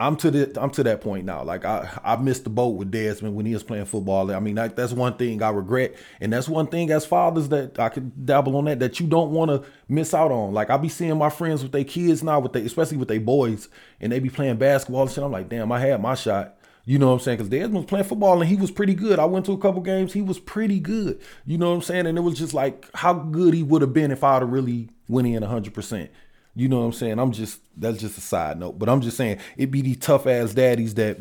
[0.00, 1.42] I'm to the I'm to that point now.
[1.42, 4.30] Like I I missed the boat with Desmond when he was playing football.
[4.30, 7.80] I mean, that, that's one thing I regret, and that's one thing as fathers that
[7.80, 10.54] I could dabble on that that you don't want to miss out on.
[10.54, 13.18] Like I be seeing my friends with their kids now, with they especially with their
[13.18, 13.68] boys,
[14.00, 15.24] and they be playing basketball and shit.
[15.24, 16.54] I'm like, damn, I had my shot.
[16.84, 17.38] You know what I'm saying?
[17.38, 19.18] Because Desmond was playing football and he was pretty good.
[19.18, 20.14] I went to a couple games.
[20.14, 21.20] He was pretty good.
[21.44, 22.06] You know what I'm saying?
[22.06, 24.88] And it was just like how good he would have been if I'd have really
[25.06, 26.10] went in 100 percent.
[26.58, 27.20] You know what I'm saying?
[27.20, 30.26] I'm just that's just a side note, but I'm just saying it be these tough
[30.26, 31.16] ass daddies that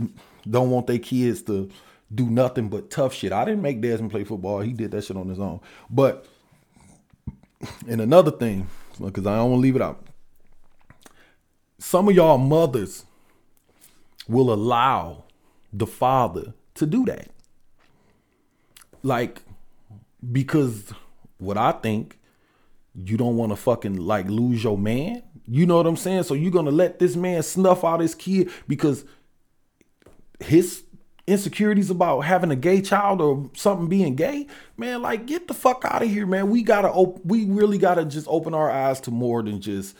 [0.49, 1.69] don't want their kids to
[2.13, 3.31] do nothing but tough shit.
[3.31, 5.59] I didn't make Desmond play football; he did that shit on his own.
[5.91, 6.25] But
[7.87, 8.67] and another thing,
[8.99, 10.03] because I don't want to leave it out,
[11.77, 13.05] some of y'all mothers
[14.27, 15.25] will allow
[15.71, 17.27] the father to do that,
[19.03, 19.43] like
[20.31, 20.91] because
[21.37, 22.17] what I think
[23.05, 25.21] you don't want to fucking like lose your man.
[25.47, 26.23] You know what I'm saying?
[26.23, 29.05] So you're gonna let this man snuff out his kid because
[30.39, 30.83] his
[31.25, 35.83] insecurities about having a gay child or something being gay, man, like get the fuck
[35.85, 36.49] out of here, man.
[36.49, 39.95] We gotta op- we really gotta just open our eyes to more than just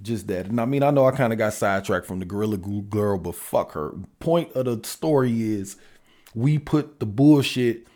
[0.00, 0.46] just that.
[0.46, 3.34] And I mean, I know I kind of got sidetracked from the Gorilla girl, but
[3.34, 3.92] fuck her.
[4.20, 5.76] Point of the story is
[6.34, 7.86] we put the bullshit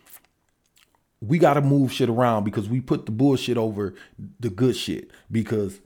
[1.22, 3.94] we got to move shit around because we put the bullshit over
[4.40, 5.78] the good shit because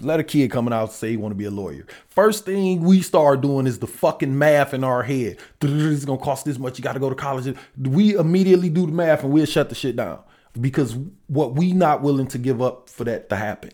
[0.00, 1.86] let a kid coming out say he want to be a lawyer.
[2.08, 5.38] First thing we start doing is the fucking math in our head.
[5.60, 6.78] It's gonna cost this much.
[6.78, 7.56] You got to go to college.
[7.76, 10.20] We immediately do the math and we'll shut the shit down
[10.60, 10.96] because
[11.26, 13.70] what we not willing to give up for that to happen,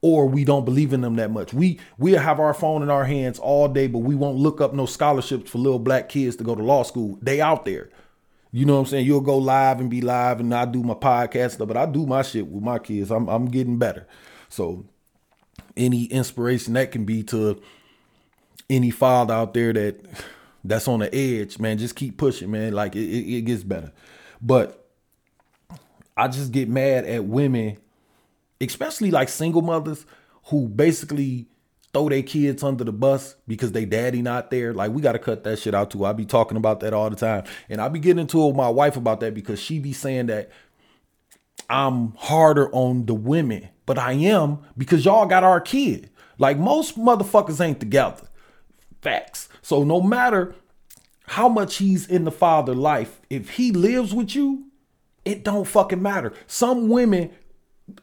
[0.00, 1.52] or we don't believe in them that much.
[1.54, 4.74] We we have our phone in our hands all day, but we won't look up
[4.74, 7.18] no scholarships for little black kids to go to law school.
[7.22, 7.90] They out there.
[8.52, 9.06] You know what I'm saying?
[9.06, 12.06] You'll go live and be live, and I do my podcast stuff, but I do
[12.06, 13.10] my shit with my kids.
[13.10, 14.06] I'm I'm getting better.
[14.48, 14.84] So
[15.76, 17.60] any inspiration that can be to
[18.70, 20.00] any father out there that
[20.64, 22.72] that's on the edge, man, just keep pushing, man.
[22.72, 23.92] Like it, it, it gets better.
[24.40, 24.88] But
[26.16, 27.76] I just get mad at women,
[28.60, 30.06] especially like single mothers
[30.44, 31.46] who basically
[31.92, 34.74] throw their kids under the bus because they daddy not there.
[34.74, 36.04] Like we got to cut that shit out too.
[36.04, 37.44] I be talking about that all the time.
[37.68, 40.26] And I be getting into it with my wife about that because she be saying
[40.26, 40.50] that
[41.68, 46.10] I'm harder on the women, but I am because y'all got our kid.
[46.38, 48.28] Like most motherfuckers ain't together.
[49.00, 49.48] Facts.
[49.62, 50.54] So no matter
[51.26, 54.66] how much he's in the father life, if he lives with you,
[55.24, 56.32] it don't fucking matter.
[56.46, 57.30] Some women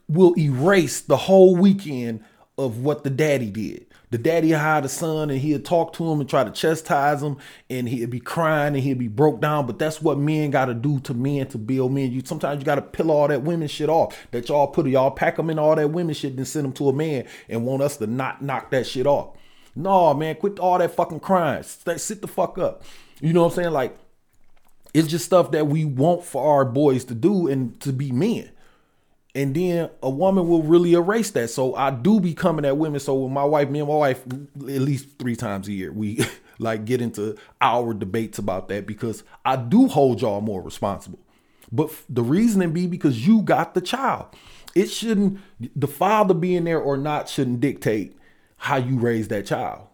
[0.07, 2.23] will erase the whole weekend
[2.57, 3.85] of what the daddy did.
[4.12, 7.38] The daddy had the son and he'd talk to him and try to chastise him
[7.70, 9.66] and he'd be crying and he'd be broke down.
[9.66, 12.12] But that's what men got to do to men to build men.
[12.12, 15.12] You sometimes you got to peel all that women shit off that y'all put y'all
[15.12, 17.82] pack them in all that women shit and send them to a man and want
[17.82, 19.30] us to not knock that shit off.
[19.78, 21.64] No, man, quit all that fucking crying.
[21.64, 22.84] Sit the fuck up.
[23.22, 23.72] You know what I'm saying?
[23.72, 23.97] Like
[24.93, 28.49] it's just stuff that we want for our boys to do and to be men
[29.34, 31.49] and then a woman will really erase that.
[31.49, 32.99] So I do be coming at women.
[32.99, 36.25] So with my wife, me and my wife, at least three times a year, we
[36.59, 41.19] like get into our debates about that because I do hold y'all more responsible.
[41.71, 44.27] But the reasoning be because you got the child.
[44.75, 45.39] It shouldn't
[45.75, 48.17] the father being there or not shouldn't dictate
[48.57, 49.88] how you raise that child.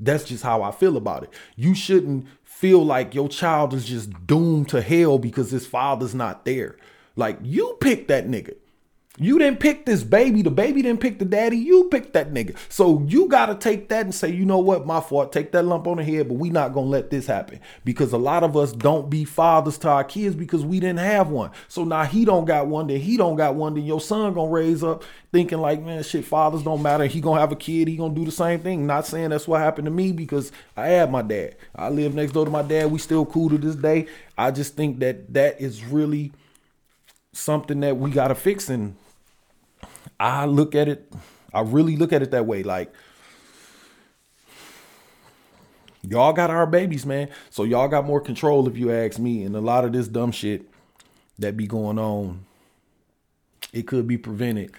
[0.00, 1.30] That's just how I feel about it.
[1.56, 6.44] You shouldn't feel like your child is just doomed to hell because his father's not
[6.44, 6.76] there.
[7.16, 8.54] Like you picked that nigga.
[9.22, 10.40] You didn't pick this baby.
[10.40, 11.58] The baby didn't pick the daddy.
[11.58, 12.56] You picked that nigga.
[12.70, 15.30] So you gotta take that and say, you know what, my fault.
[15.30, 18.18] Take that lump on the head, but we not gonna let this happen because a
[18.18, 21.50] lot of us don't be fathers to our kids because we didn't have one.
[21.68, 22.86] So now he don't got one.
[22.86, 23.74] Then he don't got one.
[23.74, 27.04] Then your son gonna raise up thinking like, man, shit, fathers don't matter.
[27.04, 27.88] He gonna have a kid.
[27.88, 28.86] He gonna do the same thing.
[28.86, 31.56] Not saying that's what happened to me because I had my dad.
[31.74, 32.90] I live next door to my dad.
[32.90, 34.06] We still cool to this day.
[34.38, 36.32] I just think that that is really
[37.32, 38.96] something that we gotta fix and
[40.18, 41.12] I look at it,
[41.52, 42.62] I really look at it that way.
[42.62, 42.92] Like
[46.02, 47.28] y'all got our babies, man.
[47.50, 49.44] So y'all got more control if you ask me.
[49.44, 50.68] And a lot of this dumb shit
[51.38, 52.44] that be going on,
[53.72, 54.72] it could be prevented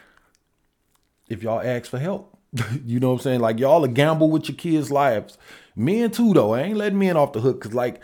[1.29, 2.37] if y'all ask for help.
[2.85, 3.39] you know what I'm saying?
[3.39, 5.37] Like y'all a gamble with your kids' lives.
[5.75, 6.53] Men too, though.
[6.53, 8.03] I ain't letting men off the hook because, like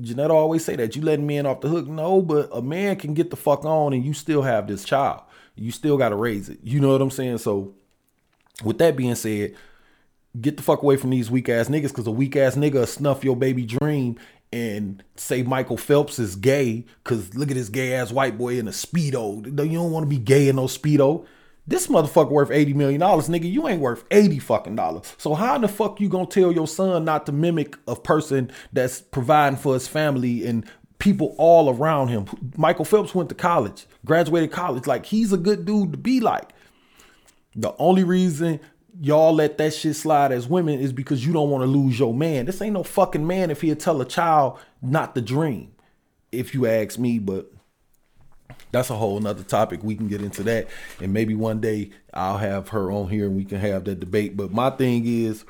[0.00, 1.86] Janetta always say that you letting men off the hook.
[1.86, 5.22] No, but a man can get the fuck on and you still have this child.
[5.54, 6.58] You still got to raise it.
[6.62, 7.38] You know what I'm saying?
[7.38, 7.74] So
[8.62, 9.54] with that being said,
[10.38, 13.24] get the fuck away from these weak ass niggas because a weak ass nigga snuff
[13.24, 14.18] your baby dream
[14.52, 18.68] and say Michael Phelps is gay because look at this gay ass white boy in
[18.68, 19.44] a Speedo.
[19.46, 21.26] You don't want to be gay in no Speedo.
[21.68, 23.50] This motherfucker worth $80 million, nigga.
[23.50, 25.14] You ain't worth 80 fucking dollars.
[25.18, 28.52] So how in the fuck you gonna tell your son not to mimic a person
[28.72, 30.64] that's providing for his family and
[30.98, 32.26] people all around him?
[32.56, 34.86] Michael Phelps went to college, graduated college.
[34.86, 36.50] Like he's a good dude to be like.
[37.56, 38.60] The only reason
[39.00, 42.14] y'all let that shit slide as women is because you don't want to lose your
[42.14, 42.46] man.
[42.46, 45.72] This ain't no fucking man if he'll tell a child not to dream,
[46.30, 47.50] if you ask me, but
[48.72, 49.82] that's a whole nother topic.
[49.82, 50.68] We can get into that.
[51.00, 54.36] And maybe one day I'll have her on here and we can have that debate.
[54.36, 55.44] But my thing is,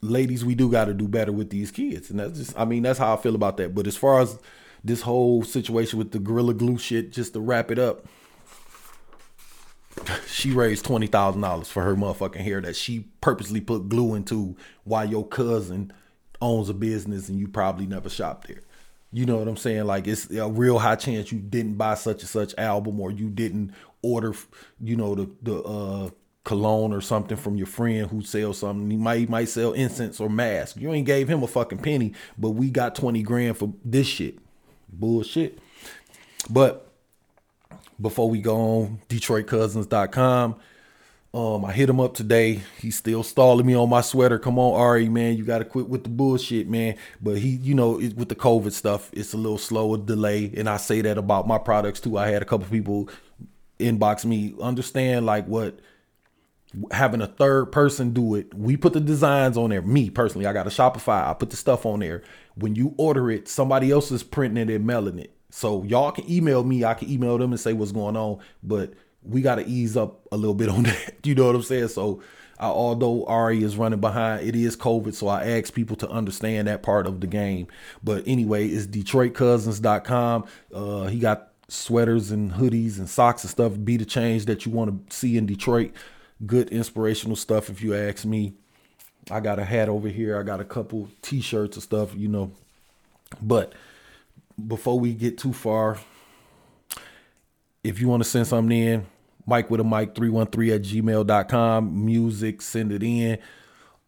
[0.00, 2.10] ladies, we do got to do better with these kids.
[2.10, 3.74] And that's just, I mean, that's how I feel about that.
[3.74, 4.38] But as far as
[4.84, 8.06] this whole situation with the Gorilla Glue shit, just to wrap it up,
[10.26, 14.56] she raised twenty thousand dollars for her motherfucking hair that she purposely put glue into
[14.84, 15.92] while your cousin
[16.40, 18.62] owns a business and you probably never shopped there.
[19.12, 19.84] You know what I'm saying?
[19.84, 23.28] Like it's a real high chance you didn't buy such and such album or you
[23.28, 24.34] didn't order,
[24.80, 26.10] you know, the the uh,
[26.44, 28.90] cologne or something from your friend who sells something.
[28.90, 30.76] He might he might sell incense or mask.
[30.76, 34.38] You ain't gave him a fucking penny, but we got twenty grand for this shit.
[34.88, 35.58] Bullshit.
[36.48, 36.90] But
[38.00, 40.56] before we go on, DetroitCousins.com.
[41.34, 42.60] Um, I hit him up today.
[42.78, 44.38] He's still stalling me on my sweater.
[44.38, 46.96] Come on, Ari, man, you got to quit with the bullshit, man.
[47.22, 50.68] But he, you know, it, with the COVID stuff, it's a little slower delay, and
[50.68, 52.18] I say that about my products too.
[52.18, 53.08] I had a couple people
[53.78, 54.54] inbox me.
[54.60, 55.80] Understand like what
[56.90, 58.52] having a third person do it.
[58.54, 59.82] We put the designs on there.
[59.82, 61.28] Me personally, I got a Shopify.
[61.28, 62.22] I put the stuff on there.
[62.56, 65.34] When you order it, somebody else is printing it and mailing it.
[65.50, 66.84] So y'all can email me.
[66.84, 68.38] I can email them and say what's going on.
[68.62, 68.94] But
[69.24, 71.14] we got to ease up a little bit on that.
[71.24, 71.88] You know what I'm saying?
[71.88, 72.22] So
[72.62, 75.14] uh, although Ari is running behind, it is COVID.
[75.14, 77.66] So I ask people to understand that part of the game.
[78.04, 80.44] But anyway, it's DetroitCousins.com.
[80.72, 83.72] Uh, he got sweaters and hoodies and socks and stuff.
[83.82, 85.92] Be the change that you want to see in Detroit.
[86.46, 88.54] Good inspirational stuff, if you ask me.
[89.30, 90.38] I got a hat over here.
[90.38, 92.52] I got a couple t-shirts and stuff, you know.
[93.40, 93.72] But
[94.66, 95.98] before we get too far,
[97.82, 99.06] if you want to send something in,
[99.46, 102.04] Mike with a mic 313 at gmail.com.
[102.04, 103.38] Music, send it in.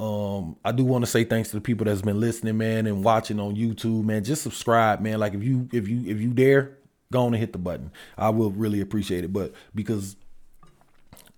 [0.00, 3.04] Um, I do want to say thanks to the people that's been listening, man, and
[3.04, 4.24] watching on YouTube, man.
[4.24, 5.18] Just subscribe, man.
[5.18, 6.78] Like if you if you if you dare,
[7.12, 7.92] go on and hit the button.
[8.18, 9.32] I will really appreciate it.
[9.32, 10.16] But because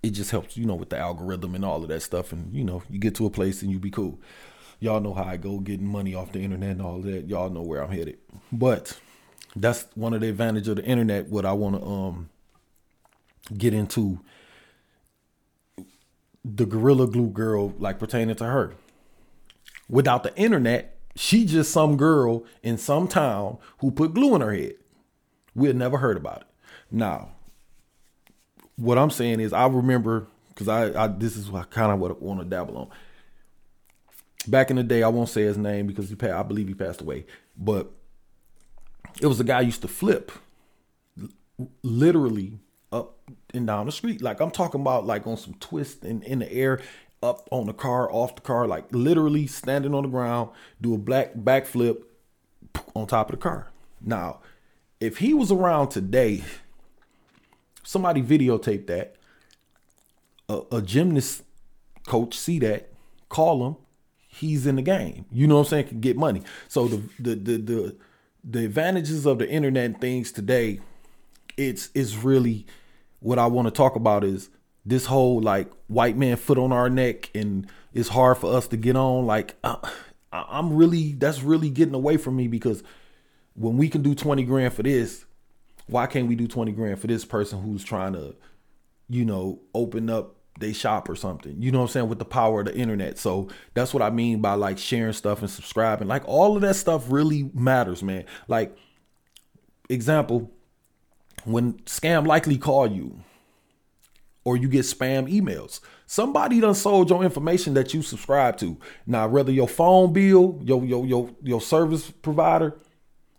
[0.06, 2.32] it just helps, you know, with the algorithm and all of that stuff.
[2.32, 4.20] And you know, you get to a place and you be cool.
[4.78, 7.28] Y'all know how I go getting money off the internet and all that.
[7.28, 8.18] Y'all know where I'm headed.
[8.52, 8.98] But
[9.54, 11.28] that's one of the advantage of the internet.
[11.28, 12.28] What I want to um
[13.56, 14.20] get into
[16.44, 18.74] the Gorilla Glue girl, like pertaining to her.
[19.88, 24.52] Without the internet, she just some girl in some town who put glue in her
[24.52, 24.74] head.
[25.54, 26.46] We had never heard about it.
[26.90, 27.30] Now,
[28.76, 30.26] what I'm saying is, I remember
[30.56, 32.88] because I, I, this is what kind of want to dabble on.
[34.48, 36.74] Back in the day, I won't say his name because he, passed, I believe he
[36.74, 37.26] passed away,
[37.58, 37.90] but
[39.20, 40.32] it was a guy used to flip
[41.82, 42.58] literally
[42.92, 43.18] up
[43.52, 44.22] and down the street.
[44.22, 46.80] Like I'm talking about like on some twist in, in the air,
[47.22, 50.98] up on the car, off the car, like literally standing on the ground, do a
[50.98, 52.02] black backflip
[52.94, 53.70] on top of the car.
[54.00, 54.40] Now,
[55.00, 56.44] if he was around today,
[57.82, 59.16] somebody videotape that,
[60.48, 61.42] a, a gymnast
[62.06, 62.92] coach see that,
[63.28, 63.76] call him,
[64.28, 65.24] he's in the game.
[65.30, 65.88] You know what I'm saying?
[65.88, 66.42] Can get money.
[66.68, 67.96] So the the the the
[68.44, 70.80] the advantages of the internet and things today,
[71.56, 72.66] it's it's really
[73.20, 74.50] what I want to talk about is
[74.84, 78.76] this whole like white man foot on our neck and it's hard for us to
[78.76, 79.26] get on.
[79.26, 79.76] Like uh,
[80.32, 82.82] I'm really that's really getting away from me because
[83.54, 85.24] when we can do 20 grand for this,
[85.86, 88.36] why can't we do 20 grand for this person who's trying to,
[89.08, 91.60] you know, open up they shop or something.
[91.60, 92.08] You know what I'm saying?
[92.08, 93.18] With the power of the internet.
[93.18, 96.08] So that's what I mean by like sharing stuff and subscribing.
[96.08, 98.24] Like all of that stuff really matters, man.
[98.48, 98.76] Like
[99.88, 100.50] example,
[101.46, 103.20] when scam likely call you
[104.44, 105.80] or you get spam emails.
[106.06, 108.78] Somebody done sold your information that you subscribe to.
[109.06, 112.76] Now, whether your phone bill, your your your your service provider,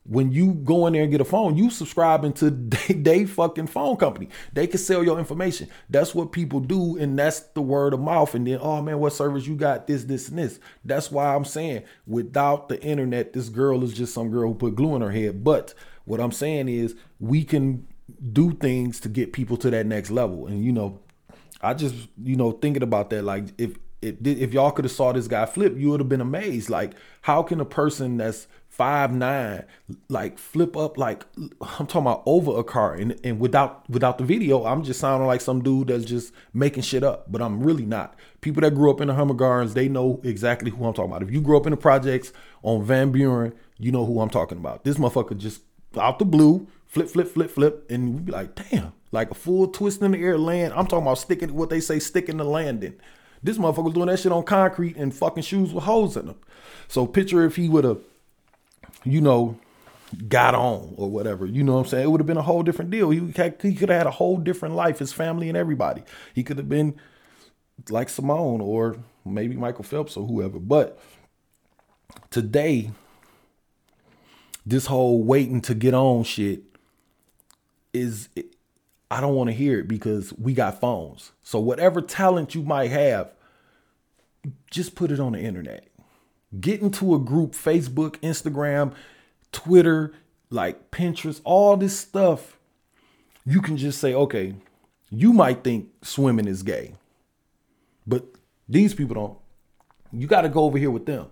[0.03, 2.49] when you go in there and get a phone, you subscribing to
[2.87, 4.29] they, they, fucking phone company.
[4.53, 5.69] They can sell your information.
[5.89, 8.33] That's what people do, and that's the word of mouth.
[8.33, 9.87] And then, oh man, what service you got?
[9.87, 10.59] This, this, and this.
[10.83, 14.75] That's why I'm saying without the internet, this girl is just some girl who put
[14.75, 15.43] glue in her head.
[15.43, 15.73] But
[16.05, 17.85] what I'm saying is we can
[18.31, 20.47] do things to get people to that next level.
[20.47, 20.99] And you know,
[21.61, 25.11] I just you know thinking about that like if if if y'all could have saw
[25.11, 26.69] this guy flip, you would have been amazed.
[26.69, 29.63] Like how can a person that's five nine
[30.07, 31.25] like flip up like
[31.79, 35.27] I'm talking about over a car and and without without the video, I'm just sounding
[35.27, 38.15] like some dude that's just making shit up, but I'm really not.
[38.41, 41.23] People that grew up in the Herman Gardens, they know exactly who I'm talking about.
[41.23, 42.31] If you grew up in the projects
[42.61, 44.83] on Van Buren, you know who I'm talking about.
[44.83, 45.61] This motherfucker just
[45.97, 46.67] out the blue,
[46.97, 50.17] flip, flip, flip, flip, and we be like, damn, like a full twist in the
[50.17, 50.73] air land.
[50.73, 52.95] I'm talking about sticking what they say sticking the landing.
[53.43, 56.39] This motherfucker was doing that shit on concrete and fucking shoes with holes in them.
[56.87, 57.99] So picture if he would have,
[59.03, 59.59] you know,
[60.27, 61.45] got on or whatever.
[61.45, 62.05] You know what I'm saying?
[62.05, 63.11] It would have been a whole different deal.
[63.11, 66.03] He, he could have had a whole different life, his family and everybody.
[66.33, 66.95] He could have been
[67.89, 70.57] like Simone or maybe Michael Phelps or whoever.
[70.57, 70.99] But
[72.31, 72.89] today,
[74.65, 76.63] this whole waiting to get on shit
[77.97, 78.29] is
[79.09, 81.31] I don't want to hear it because we got phones.
[81.41, 83.31] So whatever talent you might have,
[84.69, 85.87] just put it on the internet.
[86.59, 88.93] Get into a group, Facebook, Instagram,
[89.51, 90.13] Twitter,
[90.49, 92.57] like Pinterest, all this stuff.
[93.45, 94.55] You can just say, okay,
[95.09, 96.95] you might think swimming is gay.
[98.05, 98.25] But
[98.67, 99.37] these people don't.
[100.11, 101.27] You got to go over here with them.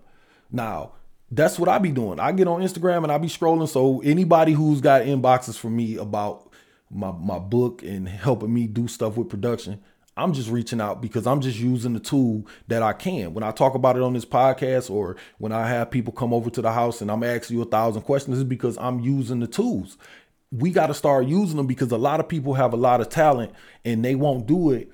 [0.51, 0.93] Now,
[1.31, 2.19] that's what I be doing.
[2.19, 3.67] I get on Instagram and I be scrolling.
[3.67, 6.44] So anybody who's got inboxes for me about
[6.89, 9.81] my my book and helping me do stuff with production,
[10.17, 13.33] I'm just reaching out because I'm just using the tool that I can.
[13.33, 16.49] When I talk about it on this podcast or when I have people come over
[16.49, 19.47] to the house and I'm asking you a thousand questions, is because I'm using the
[19.47, 19.97] tools.
[20.51, 23.09] We got to start using them because a lot of people have a lot of
[23.09, 23.51] talent
[23.83, 24.89] and they won't do it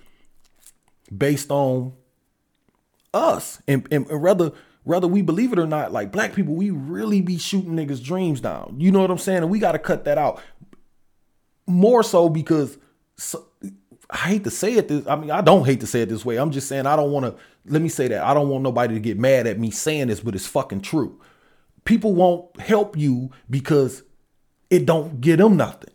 [1.15, 1.93] based on
[3.13, 3.61] us.
[3.67, 7.21] And, and, and rather whether we believe it or not, like black people, we really
[7.21, 8.75] be shooting niggas' dreams down.
[8.79, 9.43] You know what I'm saying?
[9.43, 10.41] And we got to cut that out.
[11.71, 12.77] More so because
[13.15, 13.45] so,
[14.09, 15.07] I hate to say it this.
[15.07, 16.37] I mean, I don't hate to say it this way.
[16.37, 17.35] I'm just saying I don't want to.
[17.65, 20.19] Let me say that I don't want nobody to get mad at me saying this,
[20.19, 21.19] but it's fucking true.
[21.85, 24.03] People won't help you because
[24.69, 25.93] it don't get them nothing,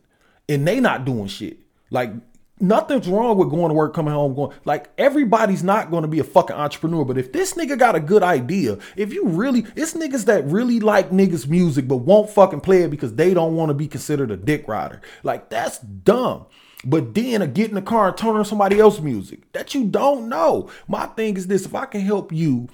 [0.48, 1.58] and they not doing shit.
[1.90, 2.12] Like
[2.60, 6.18] nothing's wrong with going to work, coming home, going like everybody's not going to be
[6.18, 7.04] a fucking entrepreneur.
[7.04, 10.80] But if this nigga got a good idea, if you really, it's niggas that really
[10.80, 14.30] like niggas music but won't fucking play it because they don't want to be considered
[14.30, 15.00] a dick rider.
[15.22, 16.46] Like that's dumb.
[16.84, 19.84] But then a get in the car and turn on somebody else's music that you
[19.84, 20.70] don't know.
[20.88, 22.68] My thing is this: if I can help you.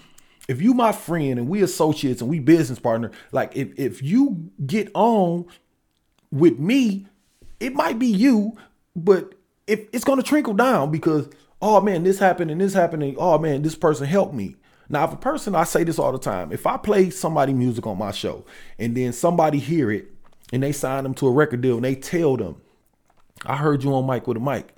[0.48, 4.50] If you my friend and we associates and we business partner, like if, if you
[4.66, 5.46] get on
[6.32, 7.06] with me,
[7.60, 8.58] it might be you,
[8.96, 9.34] but
[9.72, 11.28] if it's gonna trickle down because
[11.62, 14.56] oh man, this happened and this happened and oh man, this person helped me.
[14.88, 17.86] Now, if a person, I say this all the time, if I play somebody music
[17.86, 18.44] on my show
[18.78, 20.06] and then somebody hear it
[20.52, 22.56] and they sign them to a record deal and they tell them,
[23.46, 24.74] I heard you on Mike with a mic.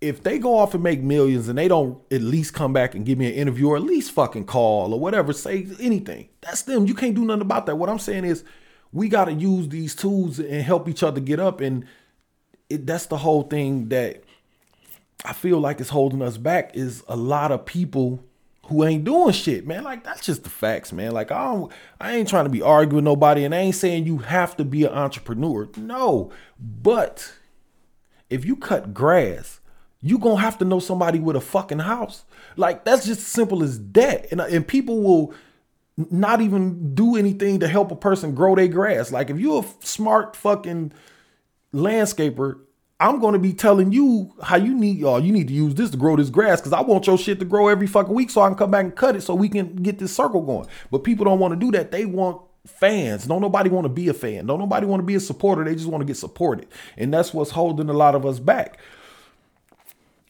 [0.00, 3.04] If they go off and make millions and they don't at least come back and
[3.04, 6.86] give me an interview or at least fucking call or whatever, say anything, that's them.
[6.86, 7.76] You can't do nothing about that.
[7.76, 8.44] What I'm saying is
[8.92, 11.84] we got to use these tools and help each other get up and
[12.70, 14.22] it, that's the whole thing that
[15.24, 18.22] I feel like is holding us back is a lot of people
[18.66, 19.82] who ain't doing shit, man.
[19.82, 21.12] Like that's just the facts, man.
[21.12, 24.18] Like I don't I ain't trying to be arguing nobody and I ain't saying you
[24.18, 25.68] have to be an entrepreneur.
[25.76, 26.30] No.
[26.58, 27.32] But
[28.28, 29.60] if you cut grass,
[30.00, 32.24] you to have to know somebody with a fucking house.
[32.56, 34.30] Like that's just simple as that.
[34.30, 35.34] And and people will
[36.10, 39.10] not even do anything to help a person grow their grass.
[39.10, 40.92] Like if you're a smart fucking
[41.74, 42.60] landscaper,
[43.00, 45.20] I'm going to be telling you how you need y'all.
[45.20, 47.44] You need to use this to grow this grass because I want your shit to
[47.44, 49.76] grow every fucking week so I can come back and cut it so we can
[49.76, 50.66] get this circle going.
[50.90, 51.92] But people don't want to do that.
[51.92, 53.26] They want fans.
[53.26, 54.46] Don't nobody want to be a fan.
[54.46, 55.62] Don't nobody want to be a supporter.
[55.62, 56.66] They just want to get supported.
[56.96, 58.78] And that's what's holding a lot of us back.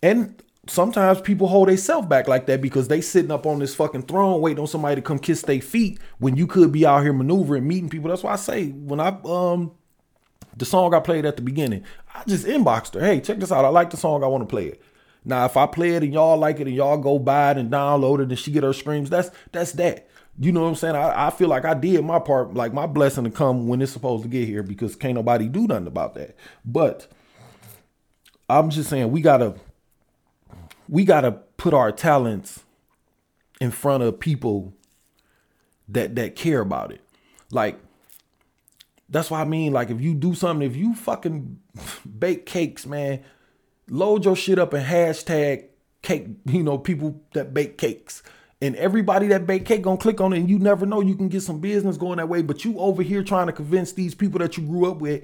[0.02, 4.02] And sometimes people hold themselves back like that because they sitting up on this fucking
[4.02, 7.14] throne waiting on somebody to come kiss their feet when you could be out here
[7.14, 8.10] maneuvering, meeting people.
[8.10, 9.72] That's why I say when I um
[10.58, 11.84] the song I played at the beginning,
[12.14, 13.00] I just inboxed her.
[13.00, 13.64] Hey, check this out.
[13.64, 14.24] I like the song.
[14.24, 14.82] I want to play it.
[15.24, 17.70] Now, if I play it and y'all like it and y'all go buy it and
[17.70, 20.08] download it and she get her screams, that's that's that.
[20.40, 20.94] You know what I'm saying?
[20.94, 23.92] I, I feel like I did my part, like my blessing to come when it's
[23.92, 26.36] supposed to get here because can't nobody do nothing about that.
[26.64, 27.08] But
[28.48, 29.56] I'm just saying we gotta
[30.88, 32.62] we gotta put our talents
[33.60, 34.72] in front of people
[35.88, 37.02] that that care about it.
[37.50, 37.80] Like
[39.08, 39.72] that's what I mean.
[39.72, 41.58] Like if you do something, if you fucking
[42.18, 43.22] bake cakes, man,
[43.88, 45.66] load your shit up and hashtag
[46.02, 48.22] cake, you know, people that bake cakes.
[48.60, 51.28] And everybody that bake cake gonna click on it, and you never know you can
[51.28, 52.42] get some business going that way.
[52.42, 55.22] But you over here trying to convince these people that you grew up with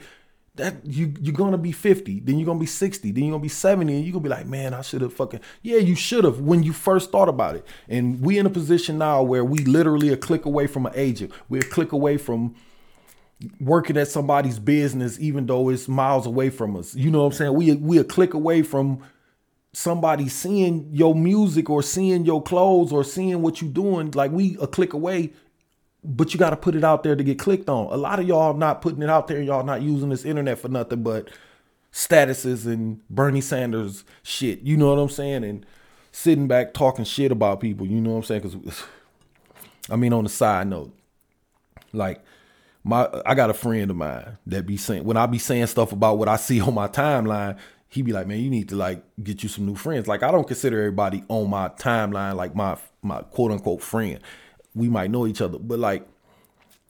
[0.56, 3.48] that you you're gonna be 50, then you're gonna be 60, then you're gonna be
[3.48, 6.40] 70, and you're gonna be like, man, I should have fucking yeah, you should have
[6.40, 7.66] when you first thought about it.
[7.88, 11.32] And we in a position now where we literally a click away from an agent.
[11.48, 12.54] We're a click away from
[13.60, 16.94] working at somebody's business, even though it's miles away from us.
[16.94, 17.54] You know what I'm saying?
[17.54, 19.02] We we a click away from
[19.72, 24.10] somebody seeing your music or seeing your clothes or seeing what you're doing.
[24.12, 25.32] Like we a click away
[26.04, 27.86] but you got to put it out there to get clicked on.
[27.86, 29.40] A lot of y'all not putting it out there.
[29.40, 31.30] Y'all not using this internet for nothing but
[31.92, 34.60] statuses and Bernie Sanders shit.
[34.60, 35.44] You know what I'm saying?
[35.44, 35.64] And
[36.12, 37.86] sitting back talking shit about people.
[37.86, 38.42] You know what I'm saying?
[38.42, 38.84] Because
[39.90, 40.94] I mean, on the side note,
[41.92, 42.22] like
[42.84, 45.92] my I got a friend of mine that be saying when I be saying stuff
[45.92, 47.58] about what I see on my timeline.
[47.88, 50.08] He be like, man, you need to like get you some new friends.
[50.08, 54.18] Like I don't consider everybody on my timeline like my my quote unquote friend
[54.74, 55.58] we might know each other.
[55.58, 56.06] But like,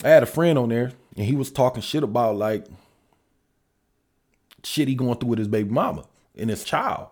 [0.03, 2.67] I had a friend on there, and he was talking shit about like
[4.63, 6.05] shit he going through with his baby mama
[6.37, 7.09] and his child.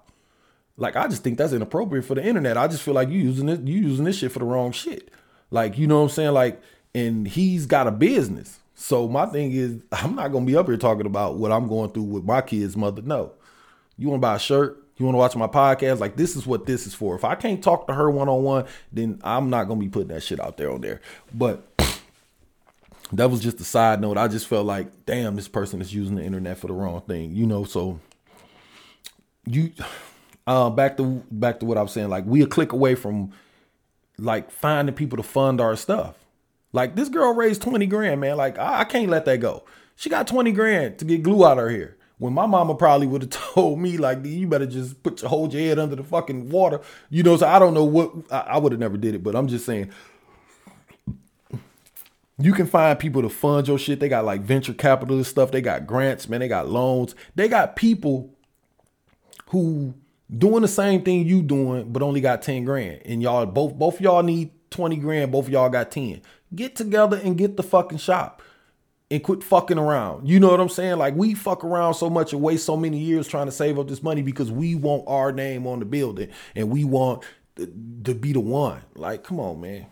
[0.78, 2.56] Like, I just think that's inappropriate for the internet.
[2.56, 5.10] I just feel like you using it, you using this shit for the wrong shit.
[5.50, 6.32] Like, you know what I'm saying?
[6.32, 6.62] Like,
[6.94, 8.58] and he's got a business.
[8.82, 11.90] So my thing is, I'm not gonna be up here talking about what I'm going
[11.90, 13.00] through with my kid's mother.
[13.00, 13.32] No.
[13.96, 14.82] You wanna buy a shirt?
[14.96, 16.00] You want to watch my podcast?
[16.00, 17.14] Like this is what this is for.
[17.14, 20.08] If I can't talk to her one on one, then I'm not gonna be putting
[20.08, 21.00] that shit out there on there.
[21.32, 21.64] But
[23.12, 24.18] that was just a side note.
[24.18, 27.34] I just felt like, damn, this person is using the internet for the wrong thing,
[27.34, 27.64] you know.
[27.64, 28.00] So
[29.46, 29.72] you
[30.46, 32.10] uh back to back to what I was saying.
[32.10, 33.32] Like we a click away from
[34.18, 36.16] like finding people to fund our stuff.
[36.72, 38.36] Like this girl raised 20 grand, man.
[38.36, 39.64] Like I, I can't let that go.
[39.96, 43.06] She got 20 grand to get glue out of her hair when my mama probably
[43.06, 46.04] would have told me like you better just put your hold your head under the
[46.04, 46.80] fucking water.
[47.10, 49.34] You know so i don't know what i, I would have never did it but
[49.34, 49.90] i'm just saying
[52.38, 54.00] you can find people to fund your shit.
[54.00, 55.50] They got like venture capitalist stuff.
[55.50, 56.40] They got grants man.
[56.40, 57.14] They got loans.
[57.34, 58.34] They got people
[59.48, 59.94] who
[60.36, 63.02] doing the same thing you doing but only got 10 grand.
[63.04, 65.32] And y'all both both y'all need 20 grand.
[65.32, 66.22] Both of y'all got 10
[66.54, 68.42] get together and get the fucking shop
[69.10, 70.26] and quit fucking around.
[70.28, 70.96] You know what I'm saying?
[70.98, 73.88] Like we fuck around so much and waste so many years trying to save up
[73.88, 77.22] this money because we want our name on the building and we want
[77.56, 78.80] to be the one.
[78.94, 79.86] Like, come on, man.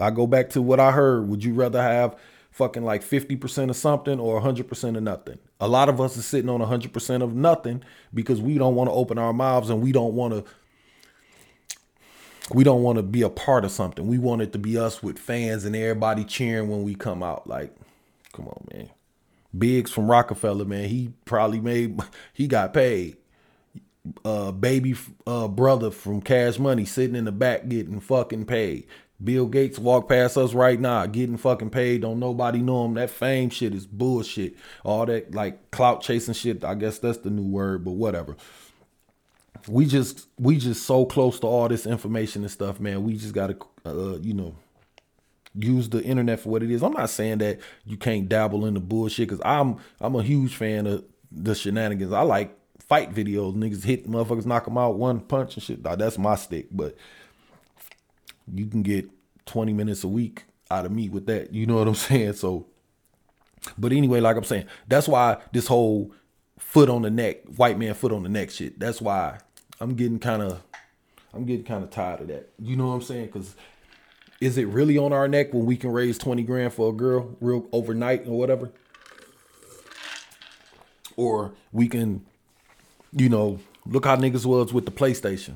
[0.00, 1.28] I go back to what I heard.
[1.28, 2.16] Would you rather have
[2.50, 5.38] fucking like 50% of something or 100% of nothing?
[5.60, 7.82] A lot of us are sitting on 100% of nothing
[8.14, 10.44] because we don't want to open our mouths and we don't want to
[12.54, 14.06] we don't want to be a part of something.
[14.06, 17.46] We want it to be us with fans and everybody cheering when we come out.
[17.46, 17.74] Like
[18.32, 18.90] Come on, man.
[19.56, 20.88] Biggs from Roc-A-Fella, man.
[20.88, 22.00] He probably made
[22.32, 23.16] he got paid.
[24.24, 24.94] Uh baby
[25.26, 28.86] uh brother from Cash Money sitting in the back getting fucking paid.
[29.22, 32.02] Bill Gates walk past us right now, getting fucking paid.
[32.02, 32.94] Don't nobody know him.
[32.94, 34.54] That fame shit is bullshit.
[34.84, 36.64] All that like clout chasing shit.
[36.64, 38.36] I guess that's the new word, but whatever.
[39.68, 43.04] We just we just so close to all this information and stuff, man.
[43.04, 44.54] We just gotta, uh, you know,
[45.54, 46.82] use the internet for what it is.
[46.82, 50.54] I'm not saying that you can't dabble in the bullshit because I'm I'm a huge
[50.56, 52.12] fan of the shenanigans.
[52.12, 52.56] I like
[52.88, 53.54] fight videos.
[53.54, 55.82] Niggas hit motherfuckers, knock them out one punch and shit.
[55.82, 56.68] That's my stick.
[56.70, 56.96] But
[58.52, 59.08] you can get
[59.46, 61.52] 20 minutes a week out of me with that.
[61.52, 62.34] You know what I'm saying?
[62.34, 62.66] So,
[63.76, 66.12] but anyway, like I'm saying, that's why this whole
[66.58, 68.78] foot on the neck, white man foot on the neck shit.
[68.78, 69.38] That's why
[69.80, 70.62] I'm getting kind of,
[71.32, 72.50] I'm getting kind of tired of that.
[72.58, 73.26] You know what I'm saying?
[73.26, 73.54] Because
[74.40, 77.36] is it really on our neck when we can raise 20 grand for a girl
[77.40, 78.70] real overnight or whatever?
[81.16, 82.24] Or we can,
[83.12, 85.54] you know, look how niggas was with the PlayStation.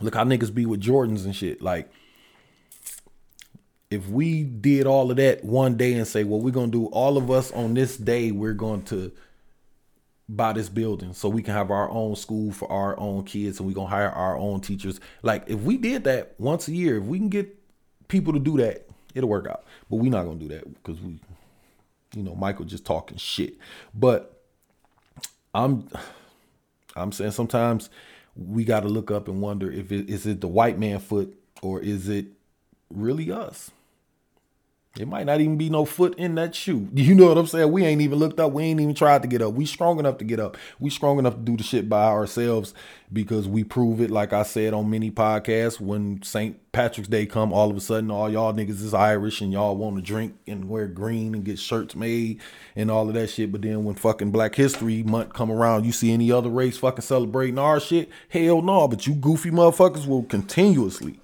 [0.00, 1.60] Look how niggas be with Jordans and shit.
[1.62, 1.90] Like,
[3.90, 7.16] if we did all of that one day and say, well, we're gonna do all
[7.16, 9.12] of us on this day, we're going to
[10.28, 13.68] buy this building so we can have our own school for our own kids and
[13.68, 15.00] we're gonna hire our own teachers.
[15.22, 17.54] Like if we did that once a year, if we can get
[18.08, 19.64] people to do that, it'll work out.
[19.90, 21.18] But we're not gonna do that because we,
[22.14, 23.56] you know, Michael just talking shit.
[23.94, 24.40] But
[25.54, 25.88] I'm,
[26.96, 27.90] I'm saying sometimes
[28.36, 31.36] we got to look up and wonder if it is it the white man foot
[31.62, 32.26] or is it
[32.90, 33.70] really us.
[34.98, 36.88] It might not even be no foot in that shoe.
[37.04, 37.70] You know what I'm saying?
[37.70, 38.52] We ain't even looked up.
[38.52, 39.52] We ain't even tried to get up.
[39.52, 40.56] We strong enough to get up.
[40.78, 42.72] We strong enough to do the shit by ourselves
[43.12, 44.10] because we prove it.
[44.10, 46.56] Like I said on many podcasts, when St.
[46.72, 49.96] Patrick's Day come, all of a sudden all y'all niggas is Irish and y'all want
[49.96, 52.40] to drink and wear green and get shirts made
[52.74, 53.52] and all of that shit.
[53.52, 57.02] But then when fucking Black History Month come around, you see any other race fucking
[57.02, 58.08] celebrating our shit?
[58.28, 58.88] Hell no.
[58.88, 61.20] But you goofy motherfuckers will continuously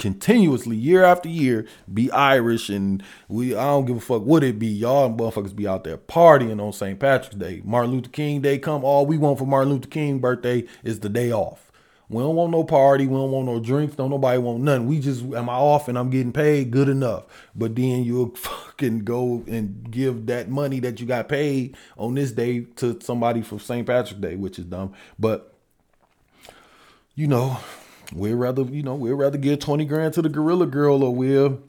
[0.00, 4.58] continuously year after year be Irish and we I don't give a fuck what it
[4.58, 4.66] be.
[4.66, 6.98] Y'all motherfuckers be out there partying on St.
[6.98, 7.60] Patrick's Day.
[7.64, 8.82] Martin Luther King Day come.
[8.82, 11.70] All we want for Martin Luther King birthday is the day off.
[12.08, 13.06] We don't want no party.
[13.06, 13.94] We don't want no drinks.
[13.94, 14.86] Don't nobody want nothing.
[14.88, 17.26] We just am I off and I'm getting paid good enough.
[17.54, 22.32] But then you'll fucking go and give that money that you got paid on this
[22.32, 23.86] day to somebody for St.
[23.86, 24.94] Patrick's Day, which is dumb.
[25.18, 25.54] But
[27.14, 27.58] you know,
[28.12, 31.60] we'd rather, you know, we'd rather give 20 grand to the gorilla girl or we'll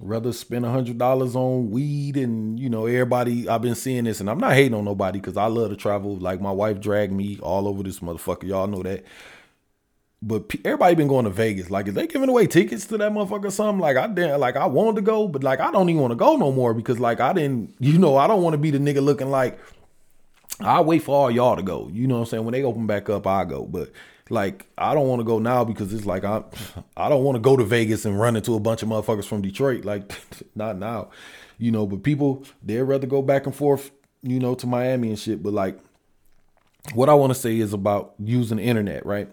[0.00, 4.20] rather spend a hundred dollars on weed and you know, everybody I've been seeing this
[4.20, 6.16] and I'm not hating on nobody because I love to travel.
[6.16, 8.44] Like my wife dragged me all over this motherfucker.
[8.44, 9.04] Y'all know that.
[10.24, 11.68] But everybody been going to Vegas.
[11.68, 13.80] Like, is they giving away tickets to that motherfucker or something?
[13.80, 16.16] Like, I didn't, like, I wanted to go, but like, I don't even want to
[16.16, 18.78] go no more because, like, I didn't, you know, I don't want to be the
[18.78, 19.58] nigga looking like
[20.60, 21.90] I wait for all y'all to go.
[21.92, 22.44] You know what I'm saying?
[22.44, 23.64] When they open back up, I go.
[23.64, 23.90] But
[24.32, 26.42] like, I don't want to go now because it's like I,
[26.96, 29.42] I don't want to go to Vegas and run into a bunch of motherfuckers from
[29.42, 29.84] Detroit.
[29.84, 30.10] Like,
[30.54, 31.10] not now,
[31.58, 31.86] you know.
[31.86, 33.90] But people, they'd rather go back and forth,
[34.22, 35.42] you know, to Miami and shit.
[35.42, 35.78] But like,
[36.94, 39.28] what I want to say is about using the internet, right?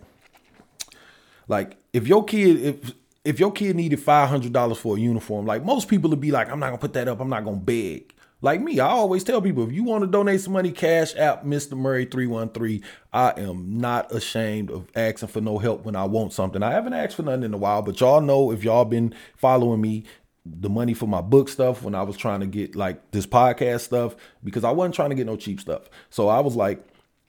[1.47, 2.93] Like if your kid if
[3.25, 6.31] if your kid needed five hundred dollars for a uniform, like most people would be
[6.31, 7.19] like, I'm not gonna put that up.
[7.21, 8.13] I'm not gonna beg.
[8.41, 11.43] Like me, I always tell people if you want to donate some money, cash app
[11.43, 11.73] Mr.
[11.73, 12.81] Murray 313.
[13.11, 16.63] I am not ashamed of asking for no help when I want something.
[16.63, 19.81] I haven't asked for nothing in a while, but y'all know if y'all been following
[19.81, 20.05] me,
[20.45, 23.81] the money for my book stuff when I was trying to get like this podcast
[23.81, 25.89] stuff, because I wasn't trying to get no cheap stuff.
[26.09, 26.81] So I was like,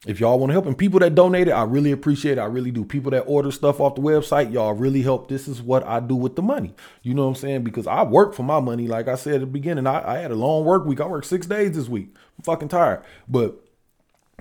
[0.07, 2.71] if y'all want to help and people that donated i really appreciate it i really
[2.71, 2.85] do.
[2.85, 5.29] People that order stuff off the website y'all really help.
[5.29, 6.75] This is what i do with the money.
[7.03, 7.65] You know what i'm saying?
[7.65, 10.31] Because i work for my money like i said at the beginning i, I had
[10.31, 12.15] a long work week i worked six days this week.
[12.39, 13.03] I'm fucking tired.
[13.29, 13.63] But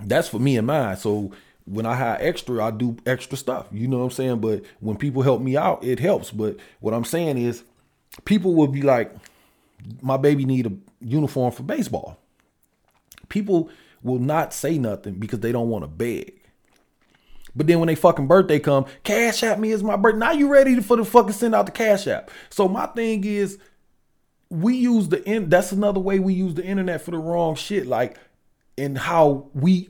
[0.02, 0.96] that's for me and mine.
[0.96, 1.32] So
[1.66, 3.68] when i have extra i do extra stuff.
[3.72, 4.40] You know what i'm saying?
[4.40, 6.32] But when people help me out it helps.
[6.32, 7.64] But what i'm saying is
[8.24, 9.14] people will be like
[10.02, 12.18] my baby need a uniform for baseball.
[13.28, 13.70] People
[14.04, 16.40] will not say nothing because they don't want to beg.
[17.56, 20.20] But then when they fucking birthday come, cash app me is my birthday.
[20.20, 22.32] Now you ready for the fucking send out the cash app.
[22.50, 23.58] So my thing is,
[24.50, 25.50] we use the in.
[25.50, 27.86] That's another way we use the internet for the wrong shit.
[27.86, 28.18] Like,
[28.78, 29.90] and how we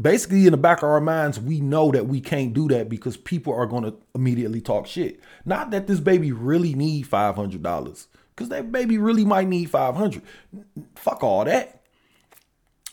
[0.00, 3.16] basically in the back of our minds we know that we can't do that because
[3.16, 5.20] people are to immediately talk shit.
[5.44, 9.70] Not that this baby really need five hundred dollars because that baby really might need
[9.70, 10.22] five hundred.
[10.94, 11.77] Fuck all that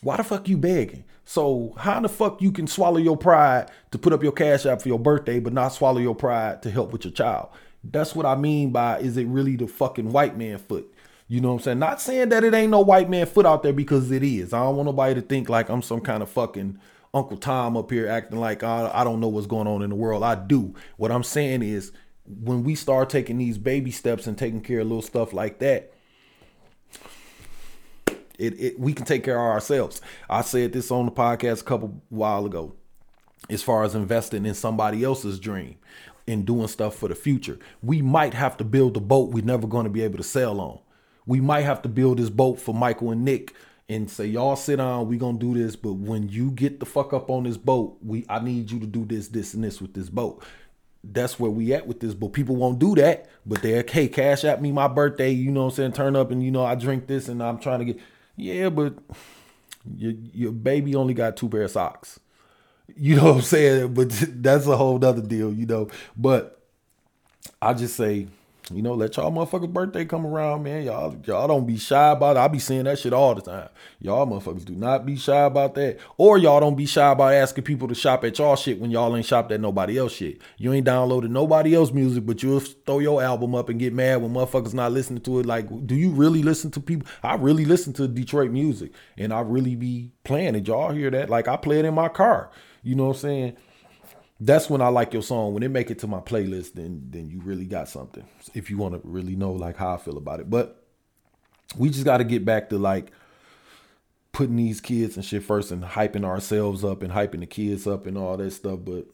[0.01, 1.03] why the fuck you begging?
[1.25, 4.81] So how the fuck you can swallow your pride to put up your cash app
[4.81, 7.49] for your birthday, but not swallow your pride to help with your child?
[7.83, 10.91] That's what I mean by is it really the fucking white man foot?
[11.27, 11.79] You know what I'm saying?
[11.79, 14.53] Not saying that it ain't no white man foot out there because it is.
[14.53, 16.79] I don't want nobody to think like I'm some kind of fucking
[17.15, 19.95] Uncle Tom up here acting like I, I don't know what's going on in the
[19.95, 20.21] world.
[20.21, 20.75] I do.
[20.97, 21.91] What I'm saying is
[22.27, 25.93] when we start taking these baby steps and taking care of little stuff like that,
[28.39, 30.01] it, it we can take care of ourselves.
[30.29, 32.75] I said this on the podcast a couple while ago.
[33.49, 35.75] As far as investing in somebody else's dream
[36.27, 39.67] and doing stuff for the future, we might have to build a boat we're never
[39.67, 40.79] going to be able to sail on.
[41.27, 43.53] We might have to build this boat for Michael and Nick
[43.87, 45.75] and say, y'all sit down, we gonna do this.
[45.75, 48.87] But when you get the fuck up on this boat, we I need you to
[48.87, 50.43] do this, this, and this with this boat.
[51.03, 53.29] That's where we at with this, but people won't do that.
[53.45, 55.93] But they're hey, cash at me my birthday, you know I'm saying?
[55.93, 57.99] Turn up and you know I drink this and I'm trying to get
[58.35, 58.95] yeah, but
[59.97, 62.19] your your baby only got two pair of socks.
[62.95, 63.93] You know what I'm saying?
[63.93, 64.09] But
[64.41, 65.89] that's a whole other deal, you know.
[66.15, 66.59] But
[67.61, 68.27] I just say
[68.71, 70.83] you know, let y'all motherfuckers birthday come around, man.
[70.83, 72.39] Y'all, y'all don't be shy about it.
[72.39, 73.69] I be seeing that shit all the time.
[73.99, 75.99] Y'all motherfuckers do not be shy about that.
[76.17, 79.15] Or y'all don't be shy about asking people to shop at y'all shit when y'all
[79.15, 80.41] ain't shopped at nobody else shit.
[80.57, 84.21] You ain't downloaded nobody else music, but you'll throw your album up and get mad
[84.21, 85.45] when motherfuckers not listening to it.
[85.45, 87.07] Like, do you really listen to people?
[87.21, 90.67] I really listen to Detroit music and I really be playing it.
[90.67, 91.29] Y'all hear that?
[91.29, 92.49] Like I play it in my car.
[92.81, 93.57] You know what I'm saying?
[94.39, 95.53] That's when I like your song.
[95.53, 98.25] When it make it to my playlist, then then you really got something.
[98.53, 100.49] If you want to really know like how I feel about it.
[100.49, 100.83] But
[101.77, 103.11] we just got to get back to like
[104.31, 108.05] putting these kids and shit first and hyping ourselves up and hyping the kids up
[108.05, 108.79] and all that stuff.
[108.83, 109.05] But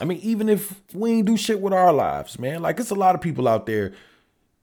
[0.00, 2.96] I mean, even if we ain't do shit with our lives, man, like it's a
[2.96, 3.92] lot of people out there,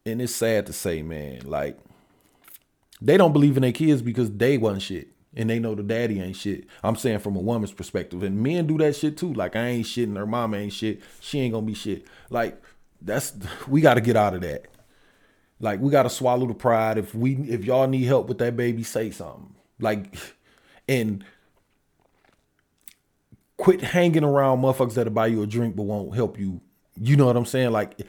[0.06, 1.80] and it's sad to say, man, like
[3.02, 6.22] they don't believe in their kids because they wasn't shit and they know the daddy
[6.22, 6.66] ain't shit.
[6.84, 9.34] I'm saying from a woman's perspective, and men do that shit too.
[9.34, 11.02] Like I ain't shit, and her mama ain't shit.
[11.20, 12.06] She ain't gonna be shit.
[12.30, 12.62] Like
[13.02, 13.34] that's
[13.68, 14.66] we got to get out of that.
[15.60, 16.98] Like we got to swallow the pride.
[16.98, 19.56] If we if y'all need help with that baby, say something.
[19.80, 20.16] Like
[20.88, 21.24] and
[23.58, 26.62] quit hanging around motherfuckers that'll buy you a drink but won't help you.
[27.00, 27.72] You know what I'm saying?
[27.72, 28.02] Like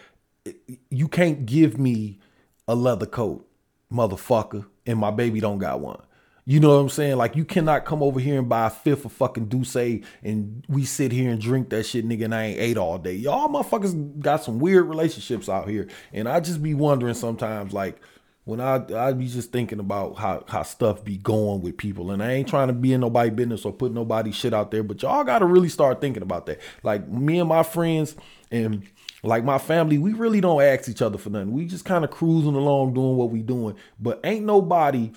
[0.90, 2.18] you can't give me
[2.66, 3.48] a leather coat,
[3.92, 6.00] motherfucker, and my baby don't got one.
[6.44, 7.16] You know what I'm saying?
[7.16, 10.84] Like you cannot come over here and buy a fifth of fucking D'ussé and we
[10.84, 13.14] sit here and drink that shit, nigga, and I ain't ate all day.
[13.14, 15.88] Y'all motherfuckers got some weird relationships out here.
[16.12, 18.00] And I just be wondering sometimes, like,
[18.44, 22.20] when I I be just thinking about how how stuff be going with people, and
[22.20, 25.00] I ain't trying to be in nobody business or put nobody shit out there, but
[25.00, 26.60] y'all got to really start thinking about that.
[26.82, 28.16] Like me and my friends
[28.50, 28.82] and
[29.22, 31.52] like my family, we really don't ask each other for nothing.
[31.52, 35.12] We just kind of cruising along doing what we doing, but ain't nobody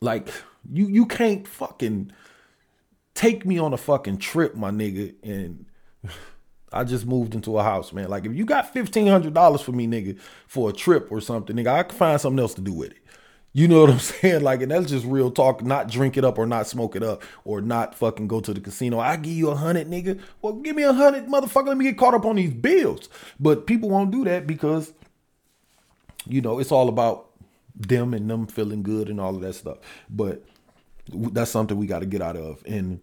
[0.00, 0.28] like
[0.70, 2.12] you you can't fucking
[3.14, 5.66] take me on a fucking trip, my nigga, and
[6.72, 8.08] I just moved into a house, man.
[8.08, 11.56] Like if you got fifteen hundred dollars for me, nigga, for a trip or something,
[11.56, 12.98] nigga, I can find something else to do with it.
[13.52, 14.42] You know what I'm saying?
[14.42, 15.62] Like, and that's just real talk.
[15.62, 18.60] Not drink it up or not smoke it up or not fucking go to the
[18.60, 19.00] casino.
[19.00, 20.20] I give you a hundred, nigga.
[20.40, 21.68] Well, give me a hundred, motherfucker.
[21.68, 23.08] Let me get caught up on these bills.
[23.38, 24.92] But people won't do that because,
[26.26, 27.29] you know, it's all about
[27.88, 29.78] them and them feeling good and all of that stuff.
[30.08, 30.44] But
[31.08, 32.62] that's something we got to get out of.
[32.66, 33.00] And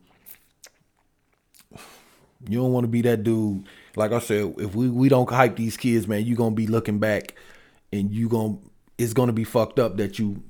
[2.47, 3.65] you don't want to be that dude.
[3.95, 6.99] Like I said, if we, we don't hype these kids, man, you're gonna be looking
[6.99, 7.33] back
[7.91, 8.57] and you gonna
[8.97, 10.43] it's gonna be fucked up that you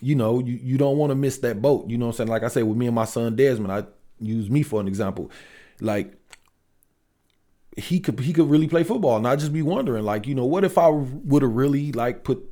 [0.00, 1.88] you know, you, you don't want to miss that boat.
[1.88, 2.28] You know what I'm saying?
[2.28, 3.84] Like I said, with me and my son Desmond, I
[4.18, 5.30] use me for an example.
[5.80, 6.14] Like
[7.76, 10.44] he could he could really play football and I just be wondering, like, you know,
[10.44, 12.50] what if I would have really like put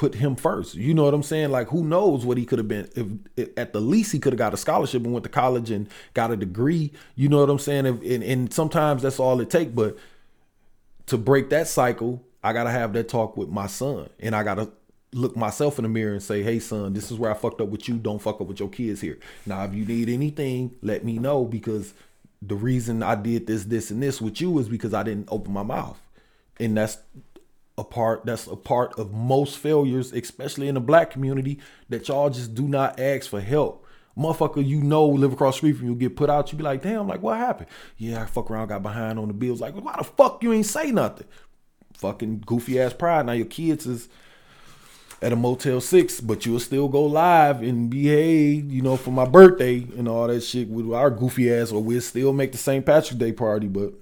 [0.00, 0.76] put him first.
[0.76, 1.50] You know what I'm saying?
[1.50, 4.32] Like who knows what he could have been if, if, at the least he could
[4.32, 6.90] have got a scholarship and went to college and got a degree.
[7.16, 7.84] You know what I'm saying?
[7.84, 9.74] If, and, and sometimes that's all it take.
[9.74, 9.98] But
[11.04, 14.70] to break that cycle, I gotta have that talk with my son, and I gotta
[15.12, 17.68] look myself in the mirror and say, "Hey, son, this is where I fucked up
[17.68, 17.96] with you.
[17.96, 19.18] Don't fuck up with your kids here.
[19.44, 21.92] Now, if you need anything, let me know because."
[22.42, 25.52] The reason I did this, this, and this with you is because I didn't open
[25.52, 26.00] my mouth.
[26.58, 26.96] And that's
[27.80, 31.58] a part that's a part of most failures, especially in the black community,
[31.88, 33.86] that y'all just do not ask for help.
[34.18, 36.82] Motherfucker, you know, live across the street from you, get put out, you be like,
[36.82, 37.68] damn, like what happened?
[37.96, 39.62] Yeah, I fuck around, got behind on the bills.
[39.62, 41.26] Like, why the fuck you ain't say nothing?
[41.94, 43.24] Fucking goofy ass pride.
[43.24, 44.10] Now your kids is
[45.22, 49.24] at a Motel 6, but you'll still go live and behave, you know, for my
[49.24, 52.84] birthday and all that shit with our goofy ass, or we'll still make the St.
[52.84, 53.68] Patrick's Day party.
[53.68, 53.94] But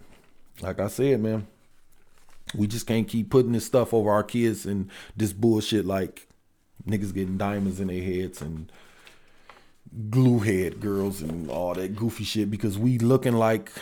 [0.63, 1.47] like I said, man,
[2.55, 6.29] we just can't keep putting this stuff over our kids and this bullshit like
[6.87, 8.71] niggas getting diamonds in their heads and
[10.11, 13.73] glue head girls and all that goofy shit because we looking like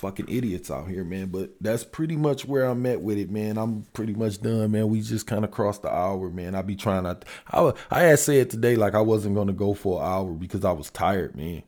[0.00, 1.26] fucking idiots out here, man.
[1.26, 3.58] But that's pretty much where I'm at with it, man.
[3.58, 4.88] I'm pretty much done, man.
[4.88, 6.54] We just kind of crossed the hour, man.
[6.54, 7.18] I be trying to.
[7.50, 10.72] I I had said today like I wasn't gonna go for an hour because I
[10.72, 11.62] was tired, man.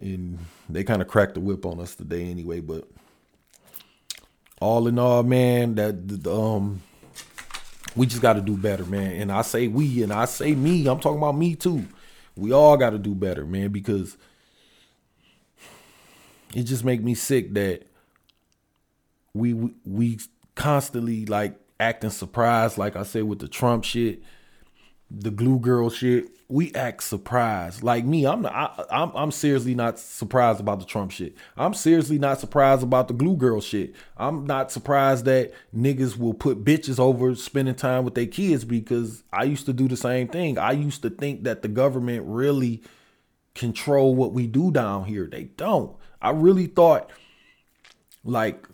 [0.00, 2.88] And they kind of cracked the whip on us today anyway, but
[4.62, 6.82] all in all, man, that um
[7.94, 9.20] we just got to do better, man.
[9.20, 10.86] And I say we, and I say me.
[10.86, 11.86] I'm talking about me too.
[12.36, 14.16] We all got to do better, man, because
[16.54, 17.82] it just make me sick that
[19.34, 20.20] we we, we
[20.54, 24.22] constantly like acting surprised, like I said with the Trump shit,
[25.10, 27.82] the glue girl shit we act surprised.
[27.82, 31.34] Like me, I'm not, I, I'm I'm seriously not surprised about the Trump shit.
[31.56, 33.94] I'm seriously not surprised about the glue girl shit.
[34.18, 39.24] I'm not surprised that niggas will put bitches over spending time with their kids because
[39.32, 40.58] I used to do the same thing.
[40.58, 42.82] I used to think that the government really
[43.54, 45.26] control what we do down here.
[45.26, 45.96] They don't.
[46.20, 47.10] I really thought
[48.24, 48.68] like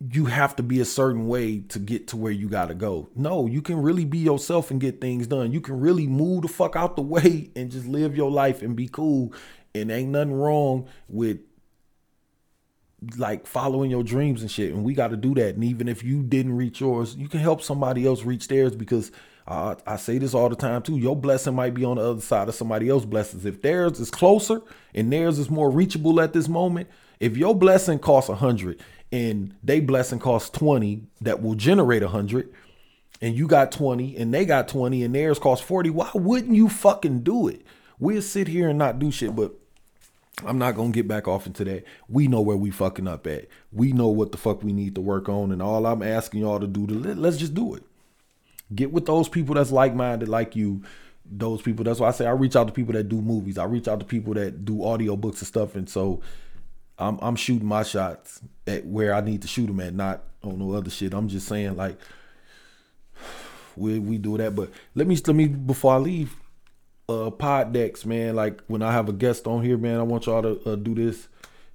[0.00, 3.10] you have to be a certain way to get to where you got to go.
[3.14, 5.52] No, you can really be yourself and get things done.
[5.52, 8.74] You can really move the fuck out the way and just live your life and
[8.74, 9.34] be cool.
[9.74, 11.40] And ain't nothing wrong with
[13.16, 14.72] like following your dreams and shit.
[14.72, 15.54] And we got to do that.
[15.54, 19.12] And even if you didn't reach yours, you can help somebody else reach theirs because
[19.46, 20.96] uh, I say this all the time too.
[20.96, 23.44] Your blessing might be on the other side of somebody else's blessings.
[23.44, 24.62] If theirs is closer
[24.94, 29.54] and theirs is more reachable at this moment, if your blessing costs a hundred and
[29.62, 32.52] they blessing costs 20 that will generate 100
[33.20, 36.68] and you got 20 and they got 20 and theirs cost 40 why wouldn't you
[36.68, 37.62] fucking do it?
[37.98, 39.54] We'll sit here and not do shit but
[40.46, 41.84] i'm not gonna get back off into that.
[42.08, 43.46] We know where we fucking up at.
[43.72, 46.60] We know what the fuck we need to work on and all i'm asking y'all
[46.60, 47.82] to do to let's just do it.
[48.74, 50.82] Get with those people that's like-minded like you.
[51.32, 53.58] Those people that's why i say i reach out to people that do movies.
[53.58, 56.22] I reach out to people that do audio books and stuff and so
[57.00, 60.58] I'm I'm shooting my shots at where I need to shoot them at, not on
[60.58, 61.14] no other shit.
[61.14, 61.98] I'm just saying like
[63.76, 64.54] we we do that.
[64.54, 66.36] But let me let me before I leave,
[67.08, 68.36] uh, pod decks, man.
[68.36, 70.94] Like when I have a guest on here, man, I want y'all to uh, do
[70.94, 71.28] this.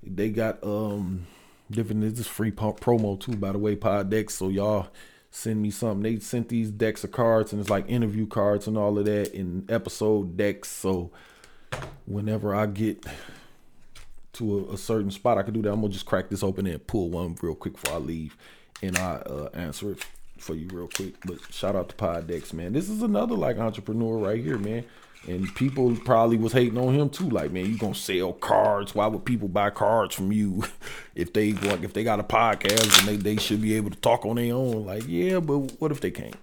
[0.04, 1.26] They got um
[1.72, 2.02] different.
[2.02, 3.76] This is free po- promo too, by the way.
[3.76, 4.36] Pod decks.
[4.36, 4.88] So y'all
[5.32, 6.04] send me something.
[6.04, 9.34] They sent these decks of cards, and it's like interview cards and all of that,
[9.34, 10.70] in episode decks.
[10.70, 11.12] So
[12.06, 13.04] whenever I get
[14.36, 15.72] to a, a, certain spot, I can do that.
[15.72, 18.38] I'm gonna just crack this open and pull one real quick before I leave,
[18.82, 20.06] and I uh, answer it
[20.38, 21.16] for you real quick.
[21.26, 22.74] But shout out to Podex, man.
[22.74, 24.86] This is another like entrepreneur right here, man.
[25.28, 27.30] And people probably was hating on him too.
[27.30, 28.94] Like, man, you gonna sell cards?
[28.94, 30.64] Why would people buy cards from you
[31.16, 33.98] if they like if they got a podcast and they, they should be able to
[33.98, 34.86] talk on their own?
[34.86, 36.36] Like, yeah, but what if they can't?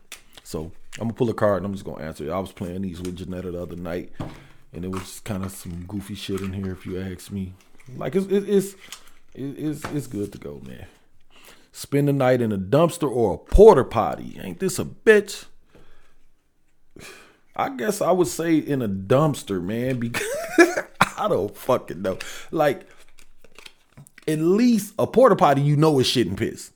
[0.42, 2.32] So I'm gonna pull a card and I'm just gonna answer.
[2.32, 4.10] I was playing these with Janetta the other night,
[4.72, 7.54] and it was kind of some goofy shit in here, if you ask me.
[7.96, 8.74] Like, it's it's
[9.34, 10.86] it's it's good to go, man.
[11.72, 14.38] Spend the night in a dumpster or a porter potty.
[14.42, 15.46] Ain't this a bitch?
[17.56, 20.26] I guess I would say in a dumpster, man, because
[21.16, 22.18] I don't fucking know.
[22.50, 22.86] Like,
[24.26, 26.70] at least a porter potty, you know, is shit and piss.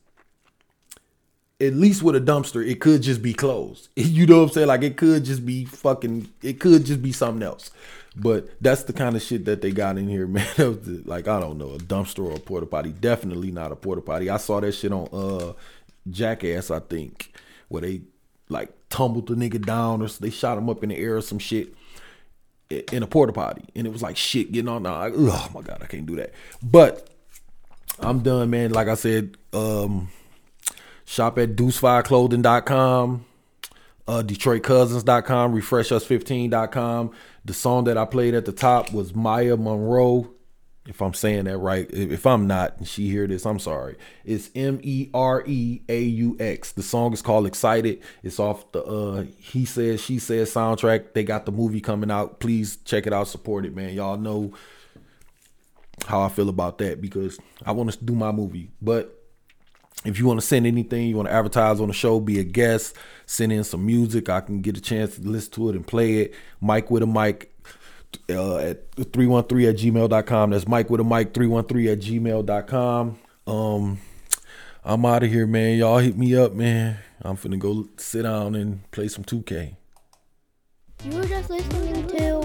[1.60, 3.88] At least with a dumpster, it could just be closed.
[3.96, 4.68] You know what I'm saying?
[4.68, 7.70] Like, it could just be fucking, it could just be something else.
[8.18, 10.46] But that's the kind of shit that they got in here, man.
[11.04, 12.92] like, I don't know, a dumpster or a porta potty.
[12.92, 14.30] Definitely not a porta potty.
[14.30, 15.52] I saw that shit on uh
[16.10, 17.32] Jackass, I think,
[17.68, 18.02] where they
[18.48, 21.38] like tumbled the nigga down or they shot him up in the air or some
[21.38, 21.74] shit
[22.70, 25.78] in a porta potty and it was like shit getting on now oh my god
[25.82, 26.32] i can't do that
[26.62, 27.08] but
[28.00, 30.08] i'm done man like i said um
[31.04, 33.24] shop at deucefiveclothing.com
[34.08, 37.12] uh detroitcousins.com refreshus15.com
[37.46, 40.28] the song that i played at the top was Maya Mereaux
[40.88, 41.88] if I'm saying that right.
[41.90, 43.96] If I'm not, and she hear this, I'm sorry.
[44.24, 46.72] It's M E R E A U X.
[46.72, 48.02] The song is called Excited.
[48.22, 51.12] It's off the uh He Says She Says soundtrack.
[51.12, 52.40] They got the movie coming out.
[52.40, 53.94] Please check it out, support it, man.
[53.94, 54.52] Y'all know
[56.06, 58.70] how I feel about that because I want to do my movie.
[58.80, 59.15] But
[60.04, 62.44] if you want to send anything, you want to advertise on the show, be a
[62.44, 62.96] guest,
[63.26, 66.18] send in some music, I can get a chance to listen to it and play
[66.18, 66.34] it.
[66.60, 67.52] Mike with a mic
[68.30, 70.50] uh, at 313 at gmail.com.
[70.50, 73.18] That's Mike with a mic 313 at gmail.com.
[73.46, 73.98] Um,
[74.84, 75.78] I'm out of here, man.
[75.78, 76.98] Y'all hit me up, man.
[77.22, 79.74] I'm finna go sit down and play some 2K.
[81.04, 82.42] You were just listening to.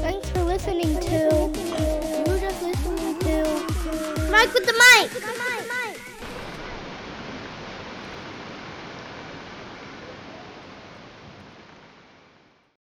[0.00, 1.08] Thanks for listening to.
[1.08, 4.30] You were just listening to.
[4.30, 5.39] Mike with the mic.